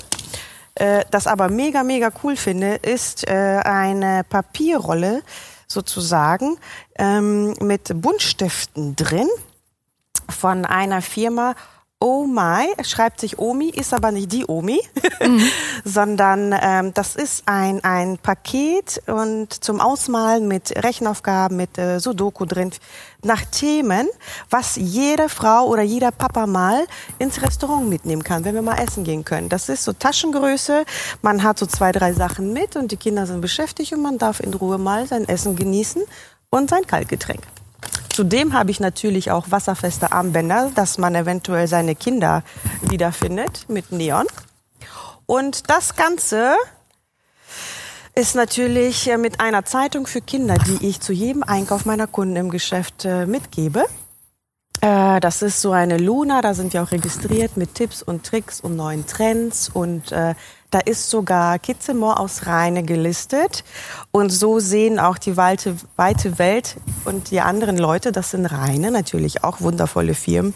äh, 0.77 1.05
das 1.11 1.27
aber 1.27 1.49
mega, 1.49 1.83
mega 1.83 2.11
cool 2.23 2.37
finde, 2.37 2.77
ist 2.77 3.27
äh, 3.29 3.61
eine 3.65 4.25
Papierrolle 4.29 5.23
sozusagen 5.67 6.59
ähm, 6.99 7.55
mit 7.61 7.91
Buntstiften 8.01 8.95
drin 8.95 9.29
von 10.29 10.65
einer 10.65 11.03
Firma 11.03 11.55
Oh 11.99 12.27
My, 12.27 12.75
schreibt 12.83 13.21
sich 13.21 13.39
Omi, 13.39 13.71
ist 13.71 13.95
aber 13.95 14.11
nicht 14.11 14.31
die 14.31 14.45
Omi, 14.47 14.79
mhm. 15.19 15.41
sondern 15.85 16.55
ähm, 16.61 16.93
das 16.93 17.17
ist 17.17 17.45
ein, 17.47 17.83
ein 17.85 18.19
Paket 18.19 19.01
und 19.07 19.65
zum 19.65 19.81
Ausmalen 19.81 20.47
mit 20.47 20.73
Rechenaufgaben, 20.85 21.57
mit 21.57 21.79
äh, 21.79 21.99
Sudoku 21.99 22.45
drin, 22.45 22.71
nach 23.23 23.43
Themen, 23.47 24.09
was 24.51 24.77
jede 24.77 25.31
Frau 25.31 25.69
oder 25.69 25.81
jeder 25.81 26.11
Papa 26.11 26.47
mal 26.47 26.87
ins 27.19 27.41
Restaurant 27.41 27.89
mitnehmen 27.89 28.23
kann, 28.23 28.45
wenn 28.45 28.55
wir 28.55 28.61
mal 28.61 28.79
essen 28.79 29.03
gehen 29.03 29.25
können. 29.25 29.49
Das 29.49 29.71
ist 29.71 29.83
so 29.83 29.95
Taschengröße, 29.95 30.85
man 31.23 31.43
hat 31.43 31.59
so 31.59 31.65
zwei, 31.65 31.93
drei 31.93 32.13
Sachen 32.13 32.53
mit 32.53 32.77
und 32.77 32.93
die 32.93 32.99
Kinder 32.99 33.27
sind 33.27 33.41
beschäftigt 33.41 33.95
und 33.95 34.03
man 34.03 34.19
darf 34.19 34.41
in 34.41 34.53
Ruhe 34.53 34.77
mal 34.77 35.07
sein 35.07 35.27
Essen 35.27 35.57
genießen 35.57 36.03
und 36.51 36.69
sein 36.69 36.87
Kaltgetränk. 36.87 37.41
Zudem 38.09 38.55
habe 38.55 38.71
ich 38.71 38.81
natürlich 38.81 39.31
auch 39.31 39.51
wasserfeste 39.51 40.13
Armbänder, 40.13 40.71
dass 40.75 40.97
man 40.97 41.15
eventuell 41.15 41.69
seine 41.69 41.95
Kinder 41.95 42.43
wiederfindet 42.83 43.67
mit 43.69 43.93
Neon. 43.93 44.27
Und 45.27 45.69
das 45.69 45.97
Ganze 45.97 46.55
ist 48.15 48.35
natürlich 48.35 49.11
äh, 49.11 49.19
mit 49.19 49.41
einer 49.41 49.65
Zeitung 49.65 50.07
für 50.07 50.23
Kinder, 50.23 50.55
die 50.55 50.87
ich 50.87 51.01
zu 51.01 51.13
jedem 51.13 51.43
Einkauf 51.43 51.85
meiner 51.85 52.07
Kunden 52.07 52.37
im 52.37 52.51
Geschäft 52.51 53.05
äh, 53.05 53.27
mitgebe. 53.27 53.85
Äh, 54.81 55.21
das 55.21 55.43
ist 55.43 55.61
so 55.61 55.73
eine 55.73 55.99
Luna, 55.99 56.41
da 56.41 56.55
sind 56.55 56.73
wir 56.73 56.83
auch 56.83 56.93
registriert 56.93 57.59
mit 57.59 57.75
Tipps 57.75 58.03
und 58.03 58.25
Tricks 58.25 58.61
und 58.61 58.77
neuen 58.77 59.07
Trends 59.07 59.69
und 59.69 60.13
da 60.77 60.83
ist 60.83 61.09
sogar 61.09 61.59
Kitzemore 61.59 62.21
aus 62.21 62.45
Rheine 62.45 62.83
gelistet. 62.83 63.65
Und 64.11 64.29
so 64.29 64.59
sehen 64.59 64.99
auch 64.99 65.17
die 65.17 65.39
weite, 65.39 65.77
weite 65.97 66.39
Welt 66.39 66.77
und 67.07 67.31
die 67.31 67.41
anderen 67.41 67.79
Leute, 67.79 68.13
das 68.13 68.33
sind 68.33 68.45
Rheine, 68.45 68.91
natürlich 68.91 69.43
auch 69.43 69.63
wundervolle 69.63 70.13
Firmen, 70.13 70.53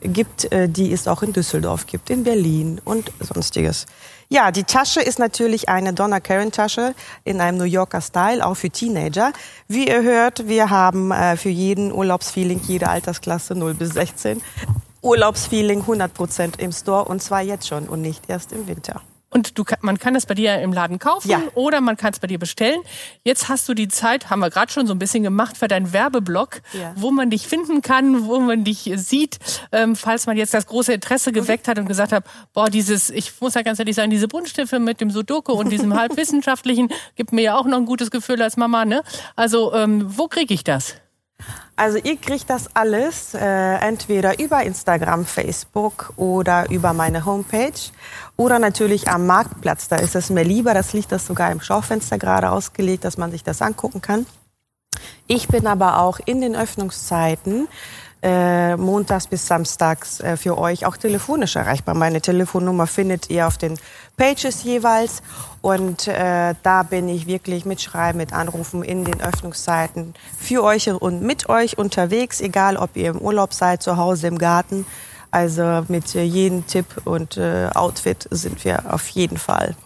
gibt, 0.00 0.50
äh, 0.52 0.70
die 0.70 0.90
es 0.90 1.06
auch 1.06 1.22
in 1.22 1.34
Düsseldorf 1.34 1.86
gibt, 1.86 2.08
in 2.08 2.24
Berlin 2.24 2.80
und 2.82 3.12
sonstiges. 3.20 3.84
Ja, 4.30 4.52
die 4.52 4.64
Tasche 4.64 5.02
ist 5.02 5.18
natürlich 5.18 5.68
eine 5.68 5.92
Donna 5.92 6.20
Karen 6.20 6.50
Tasche 6.50 6.94
in 7.24 7.42
einem 7.42 7.58
New 7.58 7.64
Yorker 7.64 8.00
Style, 8.00 8.46
auch 8.46 8.54
für 8.54 8.70
Teenager. 8.70 9.32
Wie 9.66 9.88
ihr 9.88 10.02
hört, 10.02 10.48
wir 10.48 10.70
haben 10.70 11.10
äh, 11.10 11.36
für 11.36 11.50
jeden 11.50 11.92
Urlaubsfeeling, 11.92 12.62
jede 12.66 12.88
Altersklasse 12.88 13.54
0 13.54 13.74
bis 13.74 13.90
16, 13.90 14.40
Urlaubsfeeling 15.02 15.80
100 15.80 16.14
Prozent 16.14 16.58
im 16.58 16.72
Store 16.72 17.04
und 17.04 17.22
zwar 17.22 17.42
jetzt 17.42 17.68
schon 17.68 17.86
und 17.86 18.00
nicht 18.00 18.30
erst 18.30 18.52
im 18.52 18.66
Winter. 18.66 19.02
Und 19.30 19.58
du, 19.58 19.64
man 19.82 19.98
kann 19.98 20.14
es 20.14 20.24
bei 20.24 20.34
dir 20.34 20.58
im 20.60 20.72
Laden 20.72 20.98
kaufen 20.98 21.30
ja. 21.30 21.42
oder 21.54 21.82
man 21.82 21.98
kann 21.98 22.12
es 22.12 22.18
bei 22.18 22.26
dir 22.26 22.38
bestellen. 22.38 22.80
Jetzt 23.24 23.50
hast 23.50 23.68
du 23.68 23.74
die 23.74 23.88
Zeit, 23.88 24.30
haben 24.30 24.40
wir 24.40 24.48
gerade 24.48 24.72
schon 24.72 24.86
so 24.86 24.94
ein 24.94 24.98
bisschen 24.98 25.22
gemacht 25.22 25.58
für 25.58 25.68
deinen 25.68 25.92
Werbeblock, 25.92 26.62
ja. 26.72 26.92
wo 26.96 27.10
man 27.10 27.28
dich 27.28 27.46
finden 27.46 27.82
kann, 27.82 28.26
wo 28.26 28.40
man 28.40 28.64
dich 28.64 28.90
sieht, 28.96 29.38
ähm, 29.70 29.96
falls 29.96 30.26
man 30.26 30.38
jetzt 30.38 30.54
das 30.54 30.66
große 30.66 30.94
Interesse 30.94 31.32
geweckt 31.32 31.68
hat 31.68 31.78
und 31.78 31.86
gesagt 31.86 32.12
hat, 32.12 32.24
boah, 32.54 32.70
dieses, 32.70 33.10
ich 33.10 33.38
muss 33.40 33.52
ja 33.52 33.60
ganz 33.60 33.78
ehrlich 33.78 33.96
sagen, 33.96 34.10
diese 34.10 34.28
Buntstifte 34.28 34.78
mit 34.78 35.02
dem 35.02 35.10
Sudoku 35.10 35.52
und 35.52 35.70
diesem 35.70 35.94
halbwissenschaftlichen 35.98 36.88
gibt 37.14 37.32
mir 37.32 37.42
ja 37.42 37.56
auch 37.56 37.66
noch 37.66 37.76
ein 37.76 37.86
gutes 37.86 38.10
Gefühl 38.10 38.40
als 38.40 38.56
Mama. 38.56 38.86
Ne? 38.86 39.02
Also 39.36 39.74
ähm, 39.74 40.04
wo 40.06 40.28
kriege 40.28 40.54
ich 40.54 40.64
das? 40.64 40.94
Also 41.76 41.98
ihr 41.98 42.16
kriegt 42.16 42.50
das 42.50 42.74
alles 42.74 43.34
äh, 43.34 43.40
entweder 43.40 44.40
über 44.40 44.62
Instagram, 44.64 45.24
Facebook 45.24 46.12
oder 46.16 46.68
über 46.70 46.92
meine 46.92 47.24
Homepage 47.24 47.78
oder 48.36 48.58
natürlich 48.58 49.08
am 49.08 49.26
Marktplatz. 49.26 49.86
Da 49.86 49.96
ist 49.96 50.16
es 50.16 50.28
mir 50.28 50.42
lieber, 50.42 50.74
das 50.74 50.92
liegt 50.92 51.12
das 51.12 51.26
sogar 51.26 51.52
im 51.52 51.60
Schaufenster 51.60 52.18
gerade 52.18 52.50
ausgelegt, 52.50 53.04
dass 53.04 53.16
man 53.16 53.30
sich 53.30 53.44
das 53.44 53.62
angucken 53.62 54.02
kann. 54.02 54.26
Ich 55.28 55.46
bin 55.46 55.66
aber 55.66 56.00
auch 56.00 56.18
in 56.24 56.40
den 56.40 56.56
Öffnungszeiten 56.56 57.68
äh, 58.22 58.76
montags 58.76 59.28
bis 59.28 59.46
samstags 59.46 60.20
äh, 60.20 60.36
für 60.36 60.58
euch 60.58 60.86
auch 60.86 60.96
telefonisch 60.96 61.54
erreichbar. 61.56 61.94
Meine 61.94 62.20
Telefonnummer 62.20 62.86
findet 62.86 63.30
ihr 63.30 63.46
auf 63.46 63.58
den 63.58 63.78
Pages 64.16 64.64
jeweils. 64.64 65.22
Und 65.68 66.08
äh, 66.08 66.54
da 66.62 66.82
bin 66.82 67.10
ich 67.10 67.26
wirklich 67.26 67.66
mit 67.66 67.82
Schreiben, 67.82 68.16
mit 68.16 68.32
Anrufen 68.32 68.82
in 68.82 69.04
den 69.04 69.20
Öffnungszeiten 69.20 70.14
für 70.40 70.64
euch 70.64 70.90
und 70.90 71.20
mit 71.20 71.50
euch 71.50 71.76
unterwegs, 71.76 72.40
egal 72.40 72.78
ob 72.78 72.96
ihr 72.96 73.10
im 73.10 73.18
Urlaub 73.18 73.52
seid, 73.52 73.82
zu 73.82 73.98
Hause 73.98 74.28
im 74.28 74.38
Garten. 74.38 74.86
Also 75.30 75.84
mit 75.88 76.14
jedem 76.14 76.66
Tipp 76.66 76.86
und 77.04 77.36
äh, 77.36 77.68
Outfit 77.74 78.26
sind 78.30 78.64
wir 78.64 78.94
auf 78.94 79.08
jeden 79.08 79.36
Fall 79.36 79.76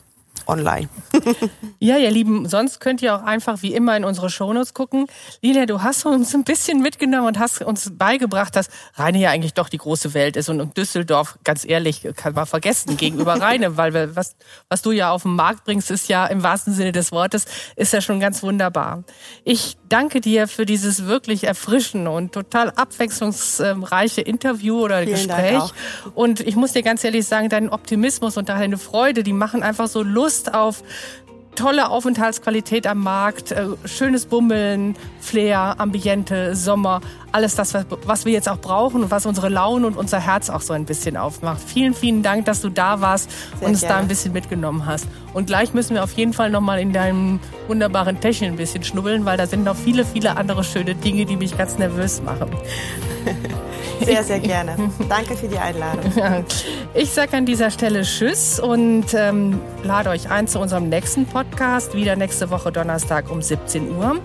online. 0.46 0.88
ja, 1.78 1.96
ihr 1.96 2.10
Lieben, 2.10 2.48
sonst 2.48 2.80
könnt 2.80 3.02
ihr 3.02 3.14
auch 3.14 3.22
einfach 3.22 3.62
wie 3.62 3.74
immer 3.74 3.96
in 3.96 4.04
unsere 4.04 4.30
Shownotes 4.30 4.74
gucken. 4.74 5.06
Lilia, 5.40 5.66
du 5.66 5.82
hast 5.82 6.04
uns 6.06 6.34
ein 6.34 6.44
bisschen 6.44 6.80
mitgenommen 6.80 7.28
und 7.28 7.38
hast 7.38 7.62
uns 7.62 7.92
beigebracht, 7.96 8.56
dass 8.56 8.68
Rheine 8.94 9.18
ja 9.18 9.30
eigentlich 9.30 9.54
doch 9.54 9.68
die 9.68 9.78
große 9.78 10.14
Welt 10.14 10.36
ist 10.36 10.48
und 10.48 10.76
Düsseldorf, 10.76 11.38
ganz 11.44 11.64
ehrlich, 11.64 12.06
kann 12.16 12.34
man 12.34 12.46
vergessen 12.46 12.96
gegenüber 12.96 13.34
Rheine, 13.40 13.76
weil 13.76 13.94
wir, 13.94 14.16
was, 14.16 14.36
was 14.68 14.82
du 14.82 14.92
ja 14.92 15.10
auf 15.10 15.22
den 15.22 15.34
Markt 15.34 15.64
bringst, 15.64 15.90
ist 15.90 16.08
ja 16.08 16.26
im 16.26 16.42
wahrsten 16.42 16.72
Sinne 16.72 16.92
des 16.92 17.12
Wortes, 17.12 17.44
ist 17.76 17.92
ja 17.92 18.00
schon 18.00 18.20
ganz 18.20 18.42
wunderbar. 18.42 19.04
Ich 19.44 19.76
danke 19.88 20.20
dir 20.20 20.48
für 20.48 20.66
dieses 20.66 21.06
wirklich 21.06 21.44
erfrischende 21.44 22.10
und 22.10 22.32
total 22.32 22.70
abwechslungsreiche 22.70 24.22
Interview 24.22 24.80
oder 24.80 25.02
Vielen 25.02 25.14
Gespräch. 25.14 25.62
Und 26.14 26.40
ich 26.40 26.56
muss 26.56 26.72
dir 26.72 26.82
ganz 26.82 27.04
ehrlich 27.04 27.26
sagen, 27.26 27.48
dein 27.48 27.68
Optimismus 27.68 28.36
und 28.36 28.48
deine 28.48 28.78
Freude, 28.78 29.22
die 29.22 29.32
machen 29.32 29.62
einfach 29.62 29.88
so 29.88 30.02
Lust 30.02 30.31
Lust 30.32 30.54
auf 30.54 30.82
tolle 31.56 31.90
Aufenthaltsqualität 31.90 32.86
am 32.86 33.00
Markt, 33.00 33.52
äh, 33.52 33.66
schönes 33.84 34.24
Bummeln, 34.24 34.96
Flair, 35.20 35.74
Ambiente, 35.76 36.56
Sommer, 36.56 37.02
alles 37.32 37.54
das, 37.54 37.74
was 38.06 38.24
wir 38.24 38.32
jetzt 38.32 38.48
auch 38.48 38.58
brauchen 38.58 39.02
und 39.02 39.10
was 39.10 39.26
unsere 39.26 39.48
Laune 39.48 39.86
und 39.86 39.96
unser 39.96 40.20
Herz 40.20 40.50
auch 40.50 40.60
so 40.60 40.72
ein 40.72 40.84
bisschen 40.84 41.16
aufmacht. 41.16 41.62
Vielen, 41.62 41.94
vielen 41.94 42.22
Dank, 42.22 42.44
dass 42.44 42.60
du 42.60 42.68
da 42.68 43.00
warst 43.00 43.30
Sehr 43.30 43.68
und 43.68 43.74
uns 43.74 43.80
da 43.80 43.96
ein 43.96 44.08
bisschen 44.08 44.32
mitgenommen 44.32 44.86
hast. 44.86 45.06
Und 45.32 45.46
gleich 45.46 45.74
müssen 45.74 45.94
wir 45.94 46.04
auf 46.04 46.12
jeden 46.12 46.32
Fall 46.32 46.50
nochmal 46.50 46.80
in 46.80 46.92
deinem 46.92 47.40
wunderbaren 47.68 48.20
Täschchen 48.20 48.48
ein 48.48 48.56
bisschen 48.56 48.84
schnubbeln, 48.84 49.24
weil 49.24 49.36
da 49.36 49.46
sind 49.46 49.64
noch 49.64 49.76
viele, 49.76 50.04
viele 50.04 50.36
andere 50.36 50.62
schöne 50.64 50.94
Dinge, 50.94 51.24
die 51.24 51.36
mich 51.36 51.56
ganz 51.56 51.78
nervös 51.78 52.22
machen. 52.22 52.50
Sehr, 54.04 54.24
sehr 54.24 54.40
gerne. 54.40 54.76
Danke 55.08 55.36
für 55.36 55.48
die 55.48 55.58
Einladung. 55.58 56.12
Ich 56.94 57.10
sage 57.10 57.38
an 57.38 57.46
dieser 57.46 57.70
Stelle 57.70 58.02
Tschüss 58.02 58.60
und 58.60 59.14
ähm, 59.14 59.60
lade 59.82 60.10
euch 60.10 60.28
ein 60.28 60.46
zu 60.46 60.58
unserem 60.58 60.90
nächsten 60.90 61.24
Podcast, 61.24 61.94
wieder 61.94 62.16
nächste 62.16 62.50
Woche 62.50 62.70
Donnerstag 62.70 63.30
um 63.30 63.40
17 63.40 63.96
Uhr. 63.96 64.16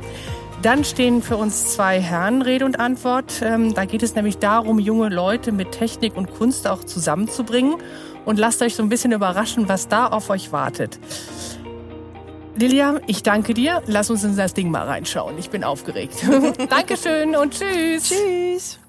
Dann 0.67 0.83
stehen 0.83 1.21
für 1.21 1.37
uns 1.37 1.71
zwei 1.71 2.01
Herren 2.01 2.41
Rede 2.41 2.65
und 2.65 2.77
Antwort. 2.77 3.41
Ähm, 3.41 3.73
da 3.73 3.85
geht 3.85 4.03
es 4.03 4.15
nämlich 4.15 4.39
darum, 4.39 4.79
junge 4.79 5.07
Leute 5.07 5.53
mit 5.53 5.71
Technik 5.71 6.17
und 6.17 6.33
Kunst 6.33 6.67
auch 6.67 6.83
zusammenzubringen. 6.83 7.75
Und 8.25 8.37
lasst 8.37 8.61
euch 8.61 8.75
so 8.75 8.83
ein 8.83 8.89
bisschen 8.89 9.13
überraschen, 9.13 9.69
was 9.69 9.87
da 9.87 10.07
auf 10.07 10.29
euch 10.29 10.51
wartet. 10.51 10.99
Lilia, 12.57 12.99
ich 13.07 13.23
danke 13.23 13.53
dir. 13.53 13.81
Lass 13.85 14.09
uns 14.09 14.25
in 14.25 14.35
das 14.35 14.53
Ding 14.53 14.69
mal 14.69 14.85
reinschauen. 14.85 15.37
Ich 15.37 15.49
bin 15.49 15.63
aufgeregt. 15.63 16.17
Dankeschön 16.69 17.37
und 17.37 17.53
tschüss. 17.53 18.09
Tschüss. 18.09 18.86